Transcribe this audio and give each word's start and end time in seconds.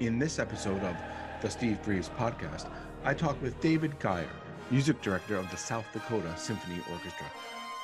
In 0.00 0.18
this 0.18 0.38
episode 0.38 0.82
of 0.84 0.94
the 1.40 1.48
Steve 1.48 1.82
Grives 1.82 2.10
podcast, 2.18 2.66
I 3.06 3.14
talk 3.14 3.40
with 3.40 3.58
David 3.62 3.98
Gier, 3.98 4.28
music 4.70 5.00
director 5.00 5.36
of 5.36 5.50
the 5.50 5.56
South 5.56 5.86
Dakota 5.94 6.36
Symphony 6.36 6.82
Orchestra. 6.92 7.26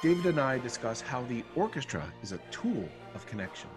David 0.02 0.26
and 0.26 0.38
I 0.38 0.58
discuss 0.58 1.00
how 1.00 1.22
the 1.22 1.42
orchestra 1.56 2.04
is 2.22 2.32
a 2.32 2.40
tool 2.50 2.86
of 3.14 3.24
connection. 3.24 3.70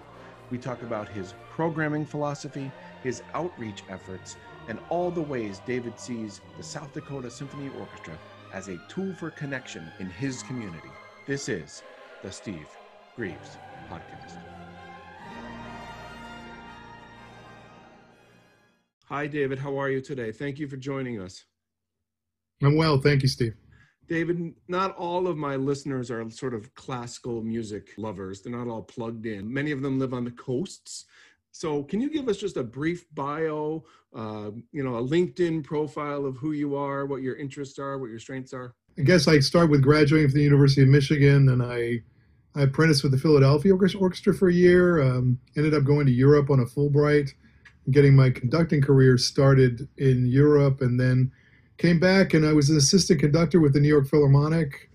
We 0.52 0.58
talk 0.58 0.82
about 0.82 1.08
his 1.08 1.34
programming 1.50 2.06
philosophy, 2.06 2.70
his 3.04 3.24
outreach 3.34 3.84
efforts, 3.88 4.36
and 4.68 4.80
all 4.90 5.12
the 5.12 5.22
ways 5.22 5.62
David 5.66 5.98
sees 5.98 6.42
the 6.58 6.64
South 6.64 6.92
Dakota 6.94 7.32
Symphony 7.32 7.70
Orchestra 7.80 8.20
as 8.52 8.68
a 8.68 8.78
tool 8.90 9.14
for 9.14 9.32
connection 9.32 9.90
in 10.02 10.10
his 10.10 10.44
community. 10.44 10.92
This 11.26 11.48
is 11.48 11.84
the 12.22 12.34
Steve 12.34 12.68
Grives 13.16 13.58
podcast. 13.90 14.55
Hi, 19.08 19.28
David. 19.28 19.60
How 19.60 19.80
are 19.80 19.92
you 19.92 20.02
today? 20.02 20.32
Thank 20.32 20.58
you 20.58 20.68
for 20.68 20.78
joining 20.78 21.22
us. 21.22 21.46
I'm 22.64 22.76
well. 22.76 23.00
Thank 23.00 23.22
you, 23.22 23.28
Steve. 23.28 23.54
David, 24.08 24.56
not 24.68 24.96
all 24.96 25.28
of 25.28 25.38
my 25.38 25.56
listeners 25.56 26.10
are 26.10 26.28
sort 26.32 26.56
of 26.56 26.74
classical 26.74 27.44
music 27.44 27.90
lovers. 27.98 28.42
They're 28.42 28.52
not 28.52 28.68
all 28.68 28.82
plugged 28.82 29.28
in. 29.28 29.52
Many 29.52 29.70
of 29.70 29.84
them 29.84 30.00
live 30.00 30.16
on 30.16 30.24
the 30.24 30.32
coasts. 30.32 31.06
So, 31.52 31.84
can 31.84 32.02
you 32.02 32.10
give 32.10 32.28
us 32.28 32.38
just 32.38 32.58
a 32.58 32.64
brief 32.64 33.06
bio, 33.14 33.84
uh, 34.16 34.50
you 34.72 34.84
know, 34.84 34.96
a 34.96 35.04
LinkedIn 35.04 35.64
profile 35.64 36.26
of 36.26 36.36
who 36.38 36.54
you 36.54 36.76
are, 36.76 37.06
what 37.06 37.22
your 37.22 37.36
interests 37.36 37.78
are, 37.78 38.00
what 38.00 38.10
your 38.10 38.20
strengths 38.20 38.54
are? 38.54 38.74
I 38.98 39.04
guess 39.04 39.28
I 39.28 39.38
start 39.38 39.70
with 39.70 39.84
graduating 39.84 40.30
from 40.30 40.40
the 40.40 40.44
University 40.44 40.82
of 40.82 40.88
Michigan, 40.88 41.50
and 41.50 41.62
I 41.62 42.02
I 42.56 42.64
apprenticed 42.64 43.04
with 43.04 43.12
the 43.12 43.20
Philadelphia 43.20 43.74
Orchestra 43.74 44.34
for 44.34 44.50
a 44.50 44.54
year. 44.54 45.02
Um, 45.02 45.40
ended 45.56 45.76
up 45.76 45.84
going 45.84 46.08
to 46.08 46.12
Europe 46.12 46.50
on 46.50 46.62
a 46.62 46.66
Fulbright, 46.66 47.30
getting 47.92 48.16
my 48.16 48.30
conducting 48.30 48.82
career 48.82 49.18
started 49.18 49.88
in 49.98 50.26
Europe, 50.26 50.82
and 50.82 51.00
then 51.00 51.32
came 51.78 52.00
back 52.00 52.34
and 52.34 52.46
I 52.46 52.54
was 52.54 52.70
an 52.70 52.78
assistant 52.78 53.20
conductor 53.20 53.60
with 53.60 53.74
the 53.74 53.80
New 53.80 53.90
York 53.90 54.08
Philharmonic 54.08 54.90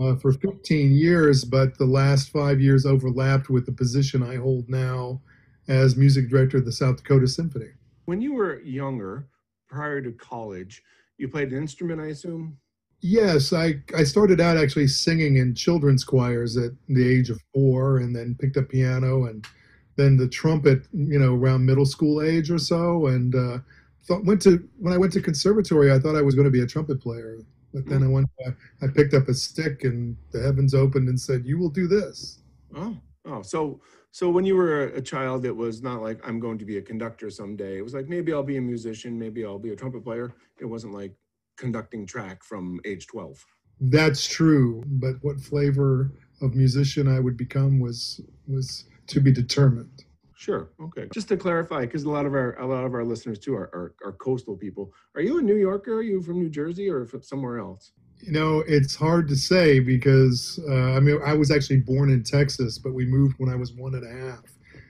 uh, 0.00 0.16
for 0.16 0.32
15 0.32 0.92
years, 0.92 1.44
but 1.44 1.76
the 1.78 1.86
last 1.86 2.30
five 2.30 2.60
years 2.60 2.86
overlapped 2.86 3.48
with 3.48 3.66
the 3.66 3.72
position 3.72 4.22
I 4.22 4.36
hold 4.36 4.68
now 4.68 5.20
as 5.68 5.96
music 5.96 6.28
director 6.28 6.58
of 6.58 6.64
the 6.64 6.72
South 6.72 6.98
Dakota 6.98 7.26
Symphony. 7.26 7.70
When 8.04 8.20
you 8.20 8.34
were 8.34 8.60
younger, 8.60 9.28
prior 9.68 10.00
to 10.02 10.12
college, 10.12 10.82
you 11.16 11.28
played 11.28 11.52
an 11.52 11.58
instrument, 11.58 12.00
I 12.00 12.06
assume? 12.06 12.58
Yes, 13.02 13.52
I, 13.52 13.76
I 13.96 14.04
started 14.04 14.40
out 14.40 14.58
actually 14.58 14.88
singing 14.88 15.36
in 15.36 15.54
children's 15.54 16.04
choirs 16.04 16.56
at 16.56 16.72
the 16.88 17.08
age 17.08 17.30
of 17.30 17.40
four 17.54 17.98
and 17.98 18.14
then 18.14 18.36
picked 18.38 18.58
up 18.58 18.68
piano 18.68 19.24
and 19.24 19.46
then 20.00 20.16
the 20.16 20.28
trumpet, 20.28 20.86
you 20.92 21.18
know, 21.18 21.34
around 21.34 21.66
middle 21.66 21.86
school 21.86 22.22
age 22.22 22.50
or 22.50 22.58
so. 22.58 23.06
And 23.08 23.34
uh, 23.34 23.58
thought 24.04 24.24
went 24.24 24.42
to 24.42 24.66
when 24.78 24.92
I 24.92 24.98
went 24.98 25.12
to 25.12 25.20
conservatory, 25.20 25.92
I 25.92 25.98
thought 25.98 26.16
I 26.16 26.22
was 26.22 26.34
going 26.34 26.46
to 26.46 26.50
be 26.50 26.62
a 26.62 26.66
trumpet 26.66 27.00
player, 27.00 27.38
but 27.74 27.86
then 27.86 28.02
I 28.02 28.08
went. 28.08 28.28
I 28.82 28.86
picked 28.86 29.14
up 29.14 29.28
a 29.28 29.34
stick, 29.34 29.84
and 29.84 30.16
the 30.32 30.42
heavens 30.42 30.74
opened 30.74 31.08
and 31.08 31.20
said, 31.20 31.46
"You 31.46 31.58
will 31.58 31.70
do 31.70 31.86
this." 31.86 32.40
Oh, 32.74 32.96
oh, 33.26 33.42
so 33.42 33.80
so 34.12 34.28
when 34.30 34.44
you 34.44 34.56
were 34.56 34.84
a 34.84 35.02
child, 35.02 35.44
it 35.44 35.54
was 35.54 35.82
not 35.82 36.02
like 36.02 36.20
I'm 36.26 36.40
going 36.40 36.58
to 36.58 36.64
be 36.64 36.78
a 36.78 36.82
conductor 36.82 37.30
someday. 37.30 37.78
It 37.78 37.82
was 37.82 37.94
like 37.94 38.08
maybe 38.08 38.32
I'll 38.32 38.42
be 38.42 38.56
a 38.56 38.62
musician, 38.62 39.18
maybe 39.18 39.44
I'll 39.44 39.58
be 39.58 39.70
a 39.70 39.76
trumpet 39.76 40.02
player. 40.02 40.32
It 40.60 40.66
wasn't 40.66 40.94
like 40.94 41.14
conducting 41.56 42.06
track 42.06 42.42
from 42.42 42.80
age 42.84 43.06
12. 43.06 43.44
That's 43.80 44.26
true, 44.26 44.82
but 44.86 45.16
what 45.22 45.40
flavor 45.40 46.12
of 46.42 46.54
musician 46.54 47.06
I 47.06 47.20
would 47.20 47.36
become 47.36 47.78
was 47.80 48.20
was 48.48 48.84
to 49.10 49.20
be 49.20 49.32
determined. 49.32 50.04
Sure. 50.40 50.70
Okay. 50.80 51.06
Just 51.12 51.28
to 51.28 51.36
clarify, 51.36 51.82
because 51.82 52.04
a 52.04 52.10
lot 52.10 52.24
of 52.24 52.32
our 52.32 52.58
a 52.58 52.66
lot 52.66 52.84
of 52.84 52.94
our 52.94 53.04
listeners 53.04 53.38
too 53.38 53.54
are, 53.54 53.68
are, 53.74 53.94
are 54.02 54.12
coastal 54.12 54.56
people. 54.56 54.90
Are 55.14 55.20
you 55.20 55.38
a 55.38 55.42
New 55.42 55.56
Yorker? 55.56 55.96
Are 55.98 56.02
you 56.02 56.22
from 56.22 56.38
New 56.38 56.48
Jersey 56.48 56.88
or 56.88 57.04
from 57.04 57.22
somewhere 57.22 57.58
else? 57.58 57.92
You 58.20 58.32
know, 58.32 58.64
it's 58.66 58.94
hard 58.94 59.28
to 59.28 59.36
say 59.36 59.80
because 59.80 60.58
uh, 60.66 60.96
I 60.96 61.00
mean, 61.00 61.20
I 61.24 61.34
was 61.34 61.50
actually 61.50 61.80
born 61.80 62.10
in 62.10 62.22
Texas, 62.22 62.78
but 62.78 62.94
we 62.94 63.04
moved 63.04 63.34
when 63.36 63.50
I 63.50 63.56
was 63.56 63.74
one 63.74 63.94
and 63.94 64.06
a 64.06 64.30
half. 64.30 64.44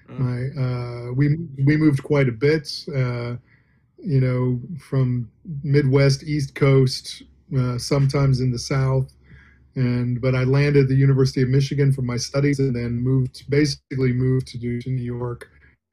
Oh. 0.09 0.15
My 0.23 0.39
uh, 0.63 1.13
we 1.15 1.37
we 1.65 1.77
moved 1.77 2.05
quite 2.05 2.29
a 2.29 2.33
bit. 2.33 2.69
Uh, 2.95 3.35
you 3.99 4.21
know, 4.21 4.61
from 4.79 5.29
Midwest, 5.65 6.23
East 6.23 6.55
Coast, 6.55 7.25
uh, 7.59 7.77
sometimes 7.77 8.41
in 8.41 8.53
the 8.53 8.59
South, 8.59 9.13
and 9.81 10.21
but 10.21 10.35
I 10.35 10.45
landed 10.45 10.89
the 10.89 10.95
University 10.95 11.43
of 11.43 11.49
Michigan 11.49 11.93
for 11.93 12.03
my 12.03 12.17
studies, 12.17 12.59
and 12.59 12.77
then 12.77 12.93
moved 12.93 13.49
basically 13.49 14.13
moved 14.13 14.49
to, 14.49 14.81
to 14.81 14.91
New 14.91 15.03
York 15.03 15.49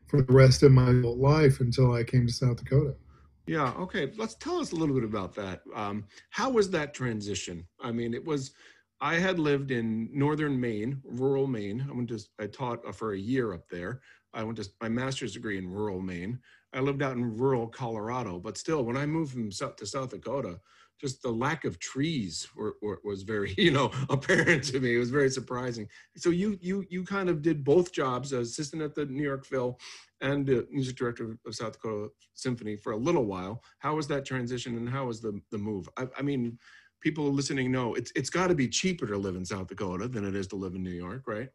for 0.08 0.22
the 0.22 0.34
rest 0.34 0.64
of 0.64 0.72
my 0.72 0.90
life 0.92 1.60
until 1.60 1.94
I 1.94 2.04
came 2.04 2.28
to 2.28 2.34
South 2.34 2.58
Dakota. 2.58 2.96
Yeah. 3.46 3.72
Okay. 3.80 4.12
Let's 4.18 4.36
tell 4.36 4.60
us 4.60 4.74
a 4.74 4.76
little 4.76 4.94
bit 4.94 5.06
about 5.06 5.34
that. 5.36 5.62
Um, 5.74 6.06
how 6.30 6.50
was 6.50 6.70
that 6.72 6.94
transition? 6.94 7.66
I 7.82 7.92
mean, 7.92 8.14
it 8.14 8.24
was. 8.24 8.52
I 9.00 9.16
had 9.16 9.38
lived 9.38 9.70
in 9.70 10.10
northern 10.12 10.60
Maine, 10.60 11.00
rural 11.04 11.48
Maine. 11.48 11.86
I 11.90 11.94
went 11.94 12.10
to. 12.10 12.20
I 12.40 12.48
taught 12.48 12.96
for 12.96 13.14
a 13.14 13.18
year 13.18 13.54
up 13.54 13.70
there. 13.70 14.02
I 14.34 14.44
went 14.44 14.58
to 14.58 14.70
my 14.82 14.90
master's 14.90 15.34
degree 15.34 15.58
in 15.58 15.72
rural 15.72 16.02
Maine. 16.02 16.40
I 16.74 16.82
lived 16.82 17.02
out 17.02 17.16
in 17.16 17.38
rural 17.38 17.68
Colorado, 17.68 18.40
but 18.40 18.58
still, 18.58 18.84
when 18.84 18.98
I 18.98 19.06
moved 19.06 19.32
from 19.32 19.52
South 19.52 19.78
to 19.78 19.88
South 19.88 20.10
Dakota, 20.10 20.60
just 21.00 21.22
the 21.22 21.30
lack 21.30 21.64
of 21.64 21.80
trees 21.80 22.48
were, 22.56 22.76
were, 22.82 23.00
was 23.04 23.24
very 23.24 23.54
you 23.58 23.72
know 23.72 23.92
apparent 24.10 24.64
to 24.66 24.80
me. 24.80 24.96
It 24.96 25.00
was 25.00 25.10
very 25.10 25.30
surprising. 25.30 25.88
So 26.18 26.30
you 26.30 26.58
you 26.62 26.86
you 26.90 27.04
kind 27.04 27.30
of 27.30 27.42
did 27.42 27.64
both 27.64 27.92
jobs 27.92 28.34
as 28.34 28.50
assistant 28.50 28.82
at 28.82 28.96
the 28.96 29.06
new 29.06 29.24
york 29.24 29.46
phil 29.46 29.80
and 30.22 30.50
uh, 30.50 30.62
music 30.72 30.96
director 30.96 31.38
of 31.46 31.56
south 31.56 31.74
dakota 31.74 32.10
symphony 32.34 32.76
for 32.76 32.94
a 32.94 32.98
little 32.98 33.26
while. 33.26 33.62
How 33.80 33.96
was 33.96 34.08
that 34.08 34.26
transition 34.26 34.78
and 34.78 34.90
how 34.90 35.06
was 35.06 35.22
the 35.22 35.40
the 35.52 35.58
move? 35.58 35.88
I, 35.98 36.08
I 36.18 36.22
mean 36.22 36.58
people 37.02 37.32
listening 37.32 37.72
know 37.72 37.94
it's 37.94 38.12
it's 38.16 38.30
got 38.30 38.48
to 38.48 38.56
be 38.56 38.68
cheaper 38.68 39.06
to 39.06 39.18
live 39.18 39.36
in 39.36 39.46
south 39.46 39.68
dakota 39.68 40.08
than 40.08 40.26
it 40.26 40.36
is 40.36 40.48
to 40.48 40.56
live 40.56 40.74
in 40.76 40.84
new 40.84 40.90
york 40.90 41.24
right? 41.28 41.50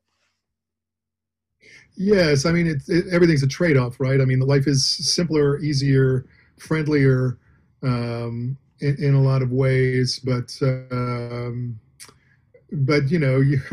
Yes 1.97 2.47
i 2.47 2.53
mean 2.53 2.67
it's 2.67 2.89
it, 2.89 3.07
everything's 3.13 3.43
a 3.43 3.49
trade-off 3.49 3.99
right? 3.99 4.21
I 4.21 4.25
mean 4.25 4.41
life 4.41 4.67
is 4.67 4.87
simpler 4.87 5.59
easier 5.59 6.27
friendlier 6.59 7.39
um, 7.83 8.57
in, 8.83 8.97
in 9.03 9.15
a 9.15 9.23
lot 9.23 9.43
of 9.43 9.51
ways, 9.53 10.19
but 10.19 10.53
um, 10.63 11.79
but 12.73 13.11
you 13.11 13.19
know 13.19 13.39
you, 13.39 13.61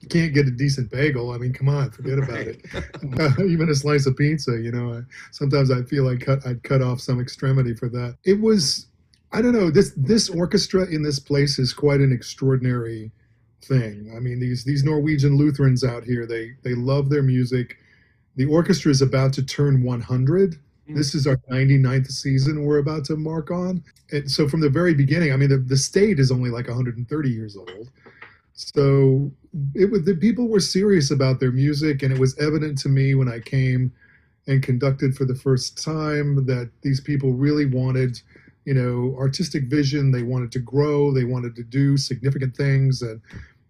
you, 0.00 0.08
can't 0.08 0.32
get 0.32 0.46
a 0.46 0.50
decent 0.50 0.90
bagel. 0.90 1.32
I 1.32 1.38
mean, 1.38 1.52
come 1.52 1.68
on, 1.68 1.90
forget 1.90 2.18
about 2.18 2.30
right. 2.30 2.48
it. 2.48 2.64
Uh, 3.20 3.44
even 3.44 3.68
a 3.68 3.74
slice 3.74 4.06
of 4.06 4.16
pizza, 4.16 4.52
you 4.52 4.70
know. 4.70 4.94
I, 4.94 5.00
sometimes 5.32 5.70
I 5.70 5.82
feel 5.82 6.04
like 6.04 6.20
cut, 6.20 6.46
I'd 6.46 6.62
cut 6.62 6.80
off 6.80 7.00
some 7.00 7.20
extremity 7.20 7.74
for 7.74 7.88
that. 7.90 8.16
It 8.24 8.40
was, 8.40 8.86
I 9.32 9.42
don't 9.42 9.52
know. 9.52 9.70
This 9.70 9.92
this 9.96 10.30
orchestra 10.30 10.86
in 10.86 11.02
this 11.02 11.18
place 11.18 11.58
is 11.58 11.74
quite 11.74 12.00
an 12.00 12.12
extraordinary 12.12 13.10
thing. 13.62 14.12
I 14.16 14.20
mean, 14.20 14.40
these 14.40 14.64
these 14.64 14.84
Norwegian 14.84 15.36
Lutherans 15.36 15.84
out 15.84 16.04
here, 16.04 16.26
they 16.26 16.52
they 16.62 16.74
love 16.74 17.10
their 17.10 17.22
music. 17.22 17.76
The 18.36 18.46
orchestra 18.46 18.90
is 18.90 19.02
about 19.02 19.34
to 19.34 19.42
turn 19.42 19.82
100 19.82 20.52
Mm. 20.52 20.58
Mm-hmm. 20.84 20.96
This 20.96 21.14
is 21.14 21.26
our 21.26 21.36
99th 21.50 22.10
season 22.10 22.64
we're 22.64 22.78
about 22.78 23.04
to 23.06 23.16
mark 23.16 23.50
on. 23.50 23.82
And 24.10 24.30
so 24.30 24.48
from 24.48 24.60
the 24.60 24.70
very 24.70 24.94
beginning, 24.94 25.32
I 25.32 25.36
mean, 25.36 25.48
the, 25.48 25.58
the 25.58 25.76
state 25.76 26.18
is 26.18 26.30
only 26.30 26.50
like 26.50 26.66
130 26.66 27.30
years 27.30 27.56
old. 27.56 27.90
So 28.54 29.30
it 29.74 29.90
was 29.90 30.04
the 30.04 30.14
people 30.14 30.48
were 30.48 30.60
serious 30.60 31.10
about 31.10 31.40
their 31.40 31.52
music, 31.52 32.02
and 32.02 32.12
it 32.12 32.18
was 32.18 32.36
evident 32.38 32.78
to 32.78 32.88
me 32.88 33.14
when 33.14 33.28
I 33.28 33.40
came 33.40 33.92
and 34.46 34.62
conducted 34.62 35.16
for 35.16 35.24
the 35.24 35.34
first 35.34 35.82
time 35.82 36.44
that 36.46 36.70
these 36.82 37.00
people 37.00 37.32
really 37.32 37.66
wanted, 37.66 38.20
you 38.64 38.74
know, 38.74 39.16
artistic 39.18 39.64
vision. 39.64 40.10
They 40.10 40.22
wanted 40.22 40.52
to 40.52 40.58
grow. 40.58 41.12
They 41.12 41.24
wanted 41.24 41.54
to 41.56 41.62
do 41.62 41.96
significant 41.96 42.56
things, 42.56 43.02
and 43.02 43.20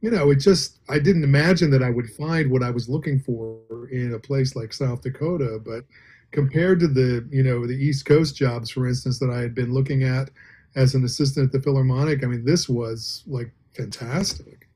you 0.01 0.11
know, 0.11 0.31
it 0.31 0.37
just 0.37 0.81
I 0.89 0.99
didn't 0.99 1.25
imagine 1.25 1.71
that 1.71 1.83
I 1.83 1.91
would 1.91 2.11
find 2.11 2.51
what 2.51 2.63
I 2.63 2.71
was 2.71 2.89
looking 2.89 3.21
for 3.21 3.89
in 3.91 4.15
a 4.15 4.19
place 4.19 4.57
like 4.57 4.73
South 4.73 5.03
Dakota, 5.03 5.61
but 5.65 5.85
compared 6.33 6.81
to 6.81 6.89
the 6.89 7.27
you 7.31 7.43
know 7.43 7.67
the 7.67 7.75
East 7.75 8.05
Coast 8.05 8.37
jobs, 8.37 8.71
for 8.71 8.87
instance, 8.89 9.19
that 9.21 9.31
I 9.31 9.41
had 9.41 9.55
been 9.55 9.73
looking 9.73 10.03
at 10.03 10.31
as 10.75 10.95
an 10.95 11.05
assistant 11.05 11.47
at 11.47 11.53
the 11.53 11.61
Philharmonic, 11.61 12.25
I 12.25 12.27
mean, 12.27 12.45
this 12.45 12.69
was 12.69 13.23
like 13.27 13.53
fantastic. 13.77 14.69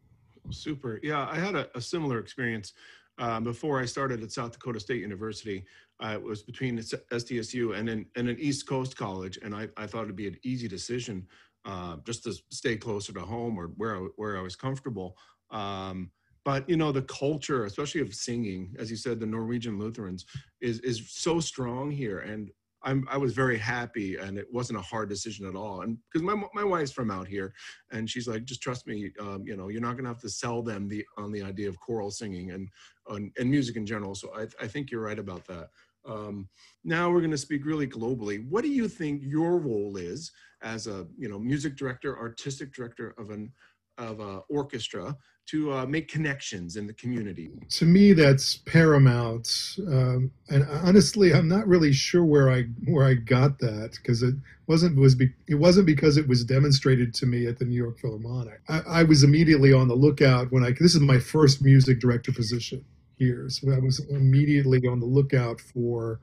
Super. 0.50 1.00
Yeah, 1.03 1.26
I 1.29 1.37
had 1.37 1.55
a, 1.55 1.69
a 1.76 1.81
similar 1.81 2.19
experience 2.19 2.75
um, 3.19 3.44
before 3.44 3.81
I 3.81 3.85
started 3.87 4.23
at 4.23 4.31
South 4.31 4.53
Dakota 4.53 4.79
State 4.79 5.00
University. 5.00 5.64
Uh, 6.03 6.11
it 6.12 6.23
was 6.23 6.43
between 6.43 6.79
SDSU 6.79 7.76
and 7.76 7.88
an, 7.88 8.06
and 8.17 8.29
an 8.29 8.37
East 8.38 8.69
Coast 8.69 8.97
college, 8.97 9.38
and 9.43 9.55
I, 9.55 9.69
I 9.76 9.87
thought 9.87 10.05
it'd 10.05 10.17
be 10.17 10.29
an 10.29 10.37
easy 10.44 10.69
decision 10.69 11.26
uh, 11.64 11.97
just 12.05 12.23
to 12.25 12.35
stay 12.50 12.76
closer 12.76 13.12
to 13.14 13.20
home 13.20 13.58
or 13.58 13.69
where 13.76 13.97
I, 13.97 14.00
where 14.17 14.38
I 14.38 14.43
was 14.43 14.55
comfortable. 14.55 15.17
Um, 15.50 16.11
but 16.46 16.66
you 16.70 16.76
know 16.76 16.93
the 16.93 17.02
culture 17.02 17.64
especially 17.64 18.00
of 18.00 18.14
singing 18.14 18.75
as 18.78 18.90
you 18.90 18.96
said 18.96 19.20
the 19.20 19.26
norwegian 19.26 19.78
lutherans 19.78 20.25
is 20.62 20.78
is 20.81 21.10
so 21.10 21.40
strong 21.40 21.90
here 21.90 22.20
and 22.20 22.50
I'm, 22.82 23.04
I 23.10 23.16
was 23.16 23.34
very 23.34 23.58
happy 23.58 24.16
and 24.16 24.38
it 24.38 24.46
wasn't 24.52 24.78
a 24.78 24.82
hard 24.82 25.08
decision 25.08 25.44
at 25.44 25.56
all. 25.56 25.81
And 25.81 25.98
because 26.06 26.22
my, 26.22 26.40
my 26.54 26.62
wife's 26.62 26.93
from 26.93 27.10
out 27.10 27.26
here 27.26 27.52
and 27.90 28.08
she's 28.08 28.28
like, 28.28 28.44
just 28.44 28.62
trust 28.62 28.87
me, 28.87 29.10
um, 29.19 29.43
you 29.44 29.56
know, 29.56 29.66
you're 29.66 29.81
not 29.81 29.94
going 29.94 30.04
to 30.04 30.10
have 30.10 30.20
to 30.20 30.28
sell 30.28 30.62
them 30.62 30.87
the, 30.87 31.04
on 31.19 31.32
the 31.32 31.43
idea 31.43 31.69
of 31.69 31.81
choral 31.81 32.12
singing 32.12 32.52
and, 32.52 32.69
and, 33.08 33.32
and 33.38 33.50
music 33.50 33.75
in 33.75 33.87
general. 33.87 34.14
So 34.14 34.31
I, 34.37 34.46
I 34.62 34.69
think 34.69 34.93
you're 34.93 35.00
right 35.00 35.19
about 35.19 35.44
that. 35.46 35.70
Um, 36.08 36.48
now 36.84 37.10
we're 37.10 37.22
going 37.22 37.32
to 37.32 37.38
speak 37.38 37.66
really 37.66 37.88
globally. 37.88 38.48
What 38.48 38.62
do 38.62 38.70
you 38.70 38.87
think 38.87 39.22
your 39.25 39.58
role 39.58 39.96
is 39.96 40.31
as 40.62 40.87
a 40.87 41.08
you 41.19 41.28
know 41.28 41.40
music 41.40 41.76
director, 41.76 42.16
artistic 42.16 42.72
director 42.72 43.14
of 43.19 43.31
an 43.31 43.50
of 43.98 44.20
a 44.20 44.40
orchestra 44.48 45.16
to 45.46 45.72
uh, 45.72 45.87
make 45.87 46.08
connections 46.08 46.76
in 46.76 46.87
the 46.87 46.93
community? 46.93 47.50
To 47.70 47.84
me, 47.84 48.12
that's 48.12 48.56
paramount. 48.56 49.76
Um, 49.87 50.31
and 50.48 50.66
honestly, 50.82 51.32
I'm 51.32 51.48
not 51.48 51.66
really 51.66 51.93
sure 51.93 52.25
where 52.25 52.50
I 52.50 52.64
where 52.87 53.06
I 53.06 53.14
got 53.14 53.58
that 53.60 53.93
because 53.96 54.22
it 54.22 54.34
wasn't 54.66 54.96
was 54.96 55.14
be, 55.14 55.31
it 55.46 55.54
wasn't 55.54 55.87
because 55.87 56.16
it 56.16 56.26
was 56.26 56.44
demonstrated 56.44 57.14
to 57.14 57.26
me 57.26 57.46
at 57.46 57.58
the 57.58 57.64
New 57.64 57.76
York 57.76 57.98
Philharmonic. 57.98 58.60
I, 58.69 58.81
I 58.87 59.02
was 59.04 59.22
immediately 59.22 59.72
on 59.72 59.88
the 59.88 59.94
lookout 59.94 60.50
when 60.50 60.64
I 60.64 60.72
this 60.72 60.94
is 60.94 61.00
my 61.00 61.19
first 61.19 61.62
music 61.62 62.00
director 62.00 62.32
position 62.32 62.84
here, 63.16 63.48
so 63.48 63.72
I 63.72 63.78
was 63.78 64.00
immediately 64.10 64.87
on 64.87 65.00
the 65.00 65.06
lookout 65.06 65.60
for 65.60 66.20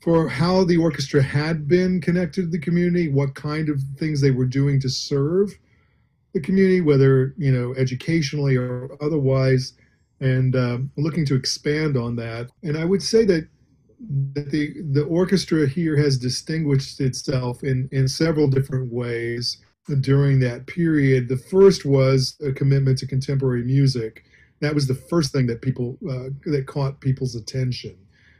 for 0.00 0.28
how 0.28 0.64
the 0.64 0.76
orchestra 0.76 1.22
had 1.22 1.68
been 1.68 2.00
connected 2.00 2.42
to 2.42 2.48
the 2.48 2.58
community, 2.58 3.08
what 3.08 3.36
kind 3.36 3.68
of 3.68 3.80
things 3.96 4.20
they 4.20 4.32
were 4.32 4.44
doing 4.46 4.80
to 4.80 4.88
serve 4.88 5.56
the 6.32 6.40
community, 6.40 6.80
whether 6.80 7.34
you 7.36 7.52
know 7.52 7.74
educationally 7.74 8.56
or 8.56 8.96
otherwise, 9.00 9.74
and 10.20 10.56
um, 10.56 10.90
looking 10.96 11.26
to 11.26 11.34
expand 11.34 11.96
on 11.96 12.16
that. 12.16 12.50
And 12.62 12.76
I 12.76 12.84
would 12.84 13.02
say 13.02 13.24
that 13.26 13.48
that 14.34 14.50
the 14.50 14.74
the 14.92 15.04
orchestra 15.04 15.68
here 15.68 15.96
has 15.96 16.18
distinguished 16.18 17.00
itself 17.00 17.62
in 17.62 17.88
in 17.92 18.08
several 18.08 18.48
different 18.48 18.92
ways 18.92 19.58
during 20.00 20.38
that 20.40 20.66
period. 20.66 21.28
The 21.28 21.36
first 21.36 21.84
was 21.84 22.36
a 22.46 22.52
commitment 22.52 22.98
to 22.98 23.06
contemporary 23.06 23.64
music. 23.64 24.24
That 24.60 24.74
was 24.74 24.86
the 24.86 24.94
first 24.94 25.32
thing 25.32 25.46
that 25.48 25.60
people 25.60 25.98
uh, 26.08 26.30
that 26.46 26.66
caught 26.66 27.00
people's 27.00 27.34
attention. 27.34 27.96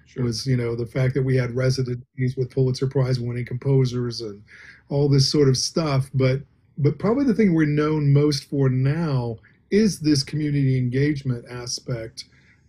Sure. 0.07 0.25
Was 0.25 0.47
you 0.47 0.57
know 0.57 0.77
the 0.77 0.87
fact 0.87 1.15
that 1.15 1.23
we 1.23 1.37
had 1.37 1.55
residencies 1.55 2.37
with 2.37 2.51
Pulitzer 2.51 2.87
Prize 2.87 3.21
winning 3.21 3.47
composers 3.47 4.21
and 4.21 4.43
all 4.89 5.09
this 5.09 5.31
sort 5.31 5.49
of 5.49 5.57
stuff, 5.57 6.11
but 6.15 6.43
but 6.79 6.99
probably 6.99 7.25
the 7.25 7.35
thing 7.35 7.55
we're 7.55 7.67
known 7.67 8.13
most 8.13 8.49
for 8.49 8.69
now 8.69 9.39
is 9.71 10.01
this 10.01 10.23
community 10.23 10.77
engagement 10.77 11.45
aspect, 11.51 12.25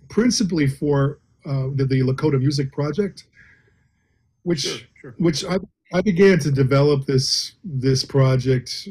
principally 0.10 0.68
for 0.68 1.20
uh, 1.46 1.68
the, 1.76 1.86
the, 1.86 2.02
Lakota 2.02 2.40
Music 2.40 2.72
Project, 2.72 3.26
which 4.44 4.62
sure, 4.62 4.80
sure. 5.02 5.16
which 5.18 5.44
I, 5.46 5.58
I 5.94 6.02
began 6.02 6.40
to 6.40 6.52
develop 6.52 7.06
this 7.06 7.54
this 7.64 8.04
project 8.04 8.88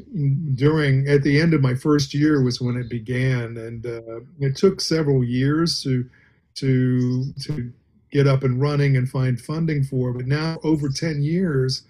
during 0.55 1.09
at 1.09 1.23
the 1.23 1.41
end 1.41 1.55
of 1.55 1.63
my 1.63 1.75
first 1.75 2.15
year 2.15 2.43
was 2.43 2.61
when 2.61 2.77
it 2.77 2.89
began, 2.89 3.57
and 3.57 3.85
uh, 3.87 4.21
it 4.39 4.57
took 4.57 4.81
several 4.81 5.25
years 5.25 5.83
to 5.83 6.09
to 6.57 7.33
to 7.43 7.73
get 8.13 8.29
up 8.29 8.45
and 8.45 8.61
running 8.61 8.97
and 8.97 9.09
find 9.09 9.41
funding 9.41 9.83
for. 9.83 10.13
But 10.13 10.27
now, 10.27 10.59
over 10.63 10.91
ten 10.91 11.23
years, 11.23 11.83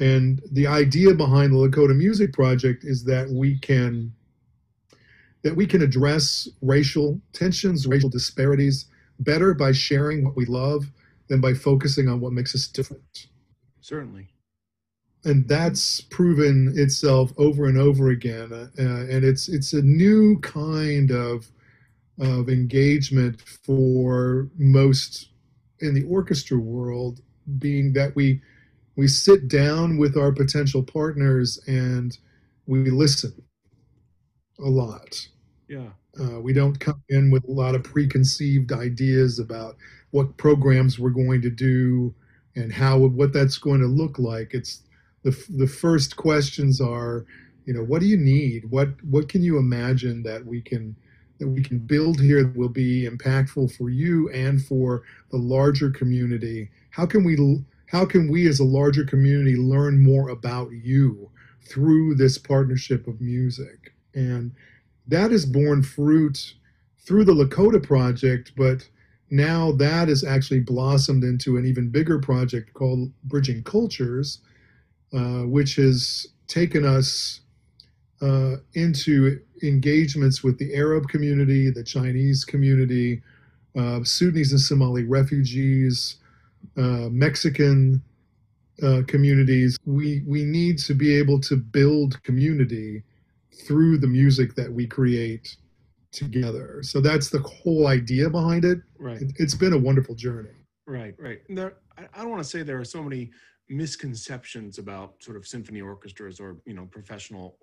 and 0.00 0.40
the 0.50 0.66
idea 0.66 1.14
behind 1.14 1.52
the 1.52 1.58
Lakota 1.58 1.96
Music 1.96 2.32
Project 2.32 2.84
is 2.84 3.04
that 3.04 3.28
we 3.28 3.58
can 3.58 4.12
that 5.42 5.54
we 5.54 5.66
can 5.66 5.82
address 5.82 6.48
racial 6.60 7.20
tensions, 7.32 7.86
racial 7.86 8.10
disparities 8.10 8.86
better 9.20 9.54
by 9.54 9.72
sharing 9.72 10.24
what 10.24 10.36
we 10.36 10.44
love 10.44 10.90
than 11.28 11.40
by 11.40 11.54
focusing 11.54 12.08
on 12.08 12.20
what 12.20 12.32
makes 12.32 12.54
us 12.54 12.66
different. 12.66 13.28
Certainly. 13.80 14.28
And 15.24 15.48
that's 15.48 16.00
proven 16.00 16.74
itself 16.76 17.32
over 17.38 17.66
and 17.66 17.78
over 17.78 18.08
again, 18.08 18.52
uh, 18.52 18.68
and 18.78 19.22
it's 19.22 19.48
it's 19.48 19.74
a 19.74 19.82
new 19.82 20.38
kind 20.40 21.10
of 21.10 21.50
of 22.18 22.48
engagement 22.48 23.40
for 23.40 24.48
most 24.56 25.28
in 25.80 25.94
the 25.94 26.04
orchestra 26.04 26.58
world, 26.58 27.20
being 27.58 27.92
that 27.92 28.16
we 28.16 28.40
we 29.00 29.08
sit 29.08 29.48
down 29.48 29.96
with 29.96 30.18
our 30.18 30.30
potential 30.30 30.82
partners 30.82 31.58
and 31.66 32.18
we 32.66 32.90
listen 32.90 33.32
a 34.58 34.68
lot. 34.68 35.26
Yeah. 35.68 35.88
Uh, 36.20 36.38
we 36.38 36.52
don't 36.52 36.78
come 36.78 37.02
in 37.08 37.30
with 37.30 37.42
a 37.48 37.50
lot 37.50 37.74
of 37.74 37.82
preconceived 37.82 38.72
ideas 38.72 39.38
about 39.38 39.78
what 40.10 40.36
programs 40.36 40.98
we're 40.98 41.08
going 41.08 41.40
to 41.40 41.48
do 41.48 42.14
and 42.56 42.70
how 42.70 42.98
what 42.98 43.32
that's 43.32 43.56
going 43.56 43.80
to 43.80 43.86
look 43.86 44.18
like. 44.18 44.52
It's 44.52 44.82
the 45.22 45.30
the 45.56 45.66
first 45.66 46.16
questions 46.16 46.78
are, 46.78 47.24
you 47.64 47.72
know, 47.72 47.84
what 47.84 48.02
do 48.02 48.06
you 48.06 48.18
need? 48.18 48.70
What 48.70 49.02
what 49.02 49.30
can 49.30 49.42
you 49.42 49.56
imagine 49.56 50.22
that 50.24 50.44
we 50.44 50.60
can 50.60 50.94
that 51.38 51.48
we 51.48 51.62
can 51.62 51.78
build 51.78 52.20
here 52.20 52.42
that 52.44 52.54
will 52.54 52.68
be 52.68 53.08
impactful 53.08 53.74
for 53.78 53.88
you 53.88 54.28
and 54.28 54.62
for 54.62 55.04
the 55.30 55.38
larger 55.38 55.88
community? 55.88 56.68
How 56.90 57.06
can 57.06 57.24
we 57.24 57.36
how 57.90 58.04
can 58.04 58.30
we 58.30 58.46
as 58.46 58.60
a 58.60 58.64
larger 58.64 59.04
community 59.04 59.56
learn 59.56 60.00
more 60.00 60.28
about 60.28 60.70
you 60.70 61.28
through 61.68 62.14
this 62.14 62.38
partnership 62.38 63.08
of 63.08 63.20
music? 63.20 63.92
And 64.14 64.52
that 65.08 65.32
has 65.32 65.44
borne 65.44 65.82
fruit 65.82 66.54
through 66.98 67.24
the 67.24 67.34
Lakota 67.34 67.82
project, 67.82 68.52
but 68.56 68.88
now 69.30 69.72
that 69.72 70.08
has 70.08 70.22
actually 70.22 70.60
blossomed 70.60 71.24
into 71.24 71.56
an 71.56 71.66
even 71.66 71.88
bigger 71.88 72.20
project 72.20 72.74
called 72.74 73.10
Bridging 73.24 73.64
Cultures, 73.64 74.38
uh, 75.12 75.42
which 75.42 75.74
has 75.74 76.28
taken 76.46 76.84
us 76.84 77.40
uh, 78.22 78.56
into 78.74 79.40
engagements 79.64 80.44
with 80.44 80.58
the 80.58 80.74
Arab 80.76 81.08
community, 81.08 81.70
the 81.70 81.82
Chinese 81.82 82.44
community, 82.44 83.20
uh, 83.76 84.04
Sudanese 84.04 84.52
and 84.52 84.60
Somali 84.60 85.04
refugees, 85.04 86.19
uh, 86.80 87.08
Mexican 87.10 88.02
uh, 88.82 89.02
communities. 89.06 89.78
We 89.84 90.22
we 90.26 90.44
need 90.44 90.78
to 90.78 90.94
be 90.94 91.14
able 91.14 91.40
to 91.40 91.56
build 91.56 92.22
community 92.22 93.02
through 93.66 93.98
the 93.98 94.06
music 94.06 94.54
that 94.54 94.72
we 94.72 94.86
create 94.86 95.56
together. 96.12 96.80
So 96.82 97.00
that's 97.00 97.28
the 97.28 97.40
whole 97.40 97.86
idea 97.86 98.30
behind 98.30 98.64
it. 98.64 98.78
Right. 98.98 99.20
It, 99.20 99.38
has 99.38 99.54
been 99.54 99.74
a 99.74 99.78
wonderful 99.78 100.14
journey. 100.14 100.56
Right. 100.86 101.14
Right. 101.18 101.40
There, 101.48 101.74
I 101.98 102.18
don't 102.18 102.30
want 102.30 102.42
to 102.42 102.48
say 102.48 102.62
there 102.62 102.80
are 102.80 102.84
so 102.84 103.02
many 103.02 103.30
misconceptions 103.68 104.78
about 104.78 105.14
sort 105.20 105.36
of 105.36 105.46
symphony 105.46 105.80
orchestras 105.80 106.40
or 106.40 106.56
you 106.66 106.74
know 106.74 106.86
professional 106.86 107.58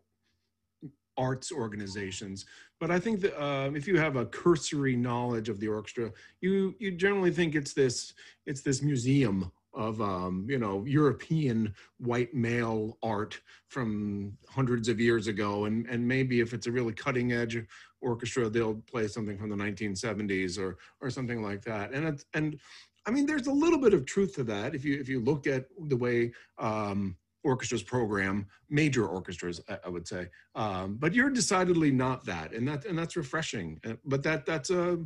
arts 1.18 1.52
organizations. 1.52 2.46
But 2.80 2.92
I 2.92 3.00
think 3.00 3.22
that 3.22 3.42
uh, 3.42 3.72
if 3.74 3.88
you 3.88 3.98
have 3.98 4.16
a 4.16 4.26
cursory 4.26 4.96
knowledge 4.96 5.50
of 5.50 5.60
the 5.60 5.68
orchestra, 5.68 6.12
you 6.42 6.76
you 6.80 6.92
generally 6.92 7.32
think 7.32 7.56
it's 7.56 7.74
this 7.74 8.14
it's 8.46 8.62
this 8.62 8.82
museum 8.82 9.52
of 9.74 10.02
um, 10.02 10.46
you 10.50 10.58
know 10.58 10.84
European 10.86 11.74
white 12.00 12.34
male 12.34 12.98
art 13.04 13.40
from 13.68 14.38
hundreds 14.50 14.90
of 14.90 15.00
years 15.00 15.28
ago, 15.28 15.66
and 15.66 15.88
and 15.88 16.08
maybe 16.08 16.40
if 16.40 16.54
it's 16.54 16.68
a 16.68 16.72
really 16.72 16.94
cutting 16.94 17.32
edge 17.32 17.58
orchestra, 18.02 18.50
they'll 18.50 18.82
play 18.92 19.08
something 19.08 19.38
from 19.38 19.50
the 19.50 19.56
1970s 19.56 20.60
or 20.60 20.78
or 21.02 21.10
something 21.10 21.42
like 21.42 21.64
that. 21.64 21.94
And 21.94 22.08
it's 22.08 22.26
and 22.34 22.60
I 23.08 23.12
mean, 23.12 23.26
there's 23.26 23.48
a 23.48 23.52
little 23.52 23.80
bit 23.80 23.94
of 23.94 24.06
truth 24.06 24.36
to 24.36 24.44
that 24.46 24.76
if 24.76 24.84
you 24.84 25.00
if 25.00 25.08
you 25.08 25.22
look 25.22 25.48
at 25.48 25.66
the 25.88 25.98
way 25.98 26.32
um, 26.60 27.16
orchestras 27.44 27.84
program, 27.84 28.46
major 28.70 29.08
orchestras, 29.08 29.62
I, 29.84 29.90
would 29.90 30.08
say. 30.08 30.28
Um, 30.56 30.98
but 30.98 31.14
you're 31.14 31.30
decidedly 31.30 31.92
not 31.92 32.26
that, 32.26 32.54
and 32.54 32.68
that 32.68 32.86
and 32.86 32.98
that's 32.98 33.16
refreshing. 33.16 33.80
Uh, 33.86 33.94
but 34.06 34.24
that 34.24 34.46
that's 34.46 34.70
a 34.70 35.00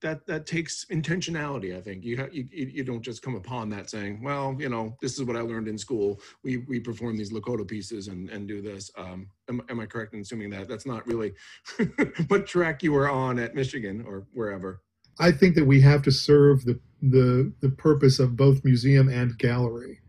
that 0.00 0.26
that 0.26 0.46
takes 0.46 0.84
intentionality. 0.86 1.76
I 1.76 1.80
think 1.80 2.04
you, 2.04 2.28
you 2.32 2.46
you 2.52 2.84
don't 2.84 3.02
just 3.02 3.22
come 3.22 3.34
upon 3.34 3.68
that 3.70 3.90
saying, 3.90 4.22
well, 4.22 4.56
you 4.58 4.68
know, 4.68 4.96
this 5.00 5.18
is 5.18 5.24
what 5.24 5.36
I 5.36 5.40
learned 5.40 5.68
in 5.68 5.78
school. 5.78 6.20
We 6.42 6.58
we 6.58 6.80
perform 6.80 7.16
these 7.16 7.32
Lakota 7.32 7.66
pieces 7.66 8.08
and 8.08 8.28
and 8.30 8.46
do 8.46 8.60
this. 8.60 8.90
Um, 8.96 9.28
am, 9.48 9.62
am 9.68 9.80
I 9.80 9.86
correct 9.86 10.14
in 10.14 10.20
assuming 10.20 10.50
that 10.50 10.68
that's 10.68 10.86
not 10.86 11.06
really 11.06 11.32
what 12.28 12.46
track 12.46 12.82
you 12.82 12.92
were 12.92 13.08
on 13.10 13.38
at 13.38 13.54
Michigan 13.54 14.04
or 14.06 14.26
wherever? 14.32 14.82
I 15.18 15.32
think 15.32 15.56
that 15.56 15.66
we 15.66 15.80
have 15.80 16.02
to 16.02 16.12
serve 16.12 16.64
the 16.64 16.78
the 17.02 17.52
the 17.60 17.70
purpose 17.70 18.18
of 18.18 18.36
both 18.36 18.64
museum 18.64 19.08
and 19.08 19.36
gallery 19.38 20.00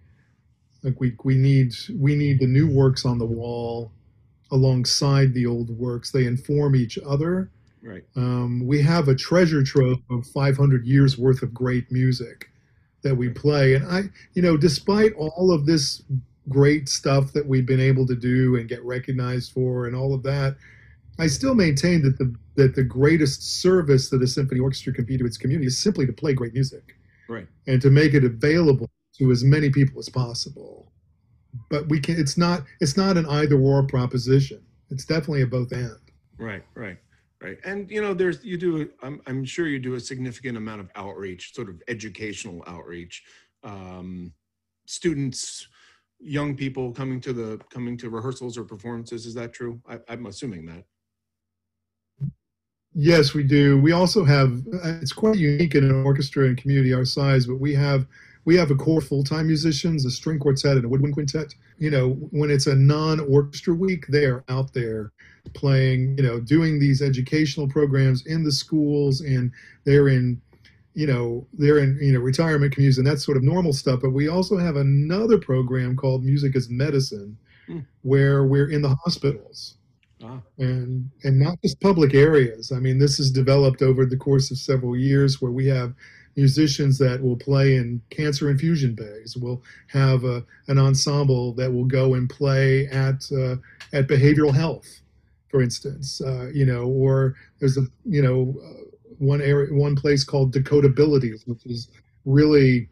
like 0.83 0.99
we 0.99 1.15
we 1.23 1.35
need 1.35 1.73
we 1.97 2.15
need 2.15 2.39
the 2.39 2.47
new 2.47 2.67
works 2.67 3.05
on 3.05 3.17
the 3.17 3.25
wall 3.25 3.91
alongside 4.51 5.33
the 5.33 5.45
old 5.45 5.69
works. 5.77 6.11
They 6.11 6.25
inform 6.25 6.75
each 6.75 6.97
other. 7.05 7.51
Right. 7.81 8.03
Um, 8.15 8.65
we 8.65 8.81
have 8.81 9.07
a 9.07 9.15
treasure 9.15 9.63
trove 9.63 9.99
of 10.09 10.27
500 10.27 10.85
years 10.85 11.17
worth 11.17 11.41
of 11.43 11.53
great 11.53 11.91
music 11.91 12.49
that 13.03 13.15
we 13.15 13.29
play, 13.29 13.75
and 13.75 13.87
I, 13.87 14.03
you 14.33 14.41
know, 14.41 14.57
despite 14.57 15.13
all 15.15 15.53
of 15.53 15.65
this 15.65 16.03
great 16.49 16.89
stuff 16.89 17.31
that 17.33 17.45
we've 17.45 17.65
been 17.65 17.79
able 17.79 18.05
to 18.07 18.15
do 18.15 18.57
and 18.57 18.67
get 18.67 18.83
recognized 18.83 19.53
for, 19.53 19.85
and 19.85 19.95
all 19.95 20.13
of 20.13 20.23
that, 20.23 20.57
I 21.19 21.27
still 21.27 21.55
maintain 21.55 22.01
that 22.03 22.17
the 22.17 22.35
that 22.55 22.75
the 22.75 22.83
greatest 22.83 23.61
service 23.61 24.09
that 24.09 24.21
a 24.21 24.27
symphony 24.27 24.59
orchestra 24.59 24.93
can 24.93 25.05
be 25.05 25.17
to 25.17 25.25
its 25.25 25.37
community 25.37 25.67
is 25.67 25.77
simply 25.77 26.05
to 26.05 26.11
play 26.11 26.33
great 26.33 26.53
music, 26.53 26.97
right, 27.29 27.47
and 27.67 27.81
to 27.81 27.89
make 27.89 28.13
it 28.13 28.25
available 28.25 28.89
to 29.19 29.31
as 29.31 29.43
many 29.43 29.69
people 29.69 29.99
as 29.99 30.09
possible. 30.09 30.91
But 31.69 31.87
we 31.89 31.99
can 31.99 32.19
it's 32.19 32.37
not 32.37 32.63
it's 32.79 32.97
not 32.97 33.17
an 33.17 33.25
either 33.27 33.59
or 33.59 33.83
proposition. 33.83 34.61
It's 34.89 35.05
definitely 35.05 35.43
a 35.43 35.47
both 35.47 35.71
and. 35.71 35.97
Right, 36.37 36.63
right. 36.73 36.97
right. 37.41 37.57
And 37.65 37.89
you 37.91 38.01
know, 38.01 38.13
there's 38.13 38.43
you 38.43 38.57
do. 38.57 38.89
I'm 39.03 39.21
I'm 39.27 39.43
sure 39.43 39.67
you 39.67 39.79
do 39.79 39.95
a 39.95 39.99
significant 39.99 40.57
amount 40.57 40.81
of 40.81 40.89
outreach, 40.95 41.53
sort 41.53 41.69
of 41.69 41.81
educational 41.87 42.63
outreach. 42.67 43.23
Um, 43.63 44.33
students, 44.85 45.67
young 46.19 46.55
people 46.55 46.91
coming 46.91 47.19
to 47.21 47.33
the 47.33 47.59
coming 47.69 47.97
to 47.97 48.09
rehearsals 48.09 48.57
or 48.57 48.63
performances. 48.63 49.25
Is 49.25 49.33
that 49.33 49.51
true? 49.51 49.81
I, 49.89 49.99
I'm 50.07 50.27
assuming 50.27 50.65
that. 50.67 50.85
Yes, 52.93 53.33
we 53.33 53.43
do. 53.43 53.79
We 53.79 53.91
also 53.91 54.23
have. 54.23 54.63
uh, 54.73 54.99
It's 55.01 55.13
quite 55.13 55.37
unique 55.37 55.75
in 55.75 55.83
an 55.83 56.03
orchestra 56.03 56.45
and 56.45 56.57
community 56.57 56.93
our 56.93 57.05
size, 57.05 57.45
but 57.45 57.59
we 57.59 57.73
have 57.73 58.07
we 58.49 58.55
have 58.55 58.71
a 58.71 58.75
core 58.75 58.99
full-time 58.99 59.45
musicians, 59.45 60.05
a 60.05 60.09
string 60.09 60.39
quartet, 60.39 60.75
and 60.75 60.83
a 60.83 60.89
woodwind 60.89 61.13
quintet. 61.13 61.53
You 61.77 61.91
know, 61.91 62.13
when 62.31 62.49
it's 62.49 62.65
a 62.65 62.73
non-orchestra 62.75 63.75
week, 63.75 64.07
they 64.07 64.25
are 64.25 64.43
out 64.49 64.73
there 64.73 65.11
playing. 65.53 66.17
You 66.17 66.23
know, 66.23 66.39
doing 66.39 66.79
these 66.79 66.99
educational 67.03 67.67
programs 67.67 68.25
in 68.25 68.43
the 68.43 68.51
schools, 68.51 69.21
and 69.21 69.51
they're 69.85 70.07
in. 70.07 70.41
You 70.95 71.05
know, 71.05 71.45
they're 71.53 71.77
in 71.77 71.99
you 72.01 72.13
know 72.13 72.21
retirement 72.21 72.73
communities 72.73 72.97
and 72.97 73.05
that 73.05 73.19
sort 73.19 73.37
of 73.37 73.43
normal 73.43 73.71
stuff. 73.71 73.99
But 74.01 74.13
we 74.13 74.29
also 74.29 74.57
have 74.57 74.77
another 74.77 75.37
program 75.37 75.95
called 75.95 76.23
Music 76.23 76.55
as 76.55 76.71
Medicine, 76.71 77.37
Hmm. 77.67 77.81
where 78.01 78.45
we're 78.45 78.71
in 78.71 78.81
the 78.81 78.95
hospitals 79.05 79.75
Ah, 80.23 80.41
and 80.57 81.07
and 81.23 81.39
not 81.39 81.61
just 81.61 81.79
public 81.79 82.15
areas. 82.15 82.71
I 82.71 82.79
mean, 82.79 82.97
this 82.97 83.17
has 83.19 83.29
developed 83.29 83.81
over 83.83 84.07
the 84.07 84.17
course 84.17 84.49
of 84.49 84.57
several 84.57 84.97
years, 84.97 85.39
where 85.39 85.51
we 85.51 85.67
have 85.67 85.93
musicians 86.35 86.97
that 86.99 87.21
will 87.21 87.35
play 87.35 87.75
in 87.75 88.01
cancer 88.09 88.49
infusion 88.49 88.95
bays. 88.95 89.35
We'll 89.37 89.61
have 89.87 90.23
a, 90.23 90.43
an 90.67 90.77
ensemble 90.77 91.53
that 91.53 91.71
will 91.71 91.85
go 91.85 92.13
and 92.13 92.29
play 92.29 92.87
at 92.87 93.29
uh, 93.31 93.55
at 93.93 94.07
behavioral 94.07 94.53
health, 94.53 95.01
for 95.49 95.61
instance. 95.61 96.21
Uh, 96.21 96.49
you 96.53 96.65
know, 96.65 96.83
or 96.83 97.35
there's 97.59 97.77
a 97.77 97.83
you 98.05 98.21
know 98.21 98.55
uh, 98.63 98.83
one 99.17 99.41
area, 99.41 99.73
one 99.73 99.95
place 99.95 100.23
called 100.23 100.53
Dakota 100.53 100.87
Abilities, 100.87 101.43
which 101.45 101.65
is 101.65 101.89
really 102.25 102.87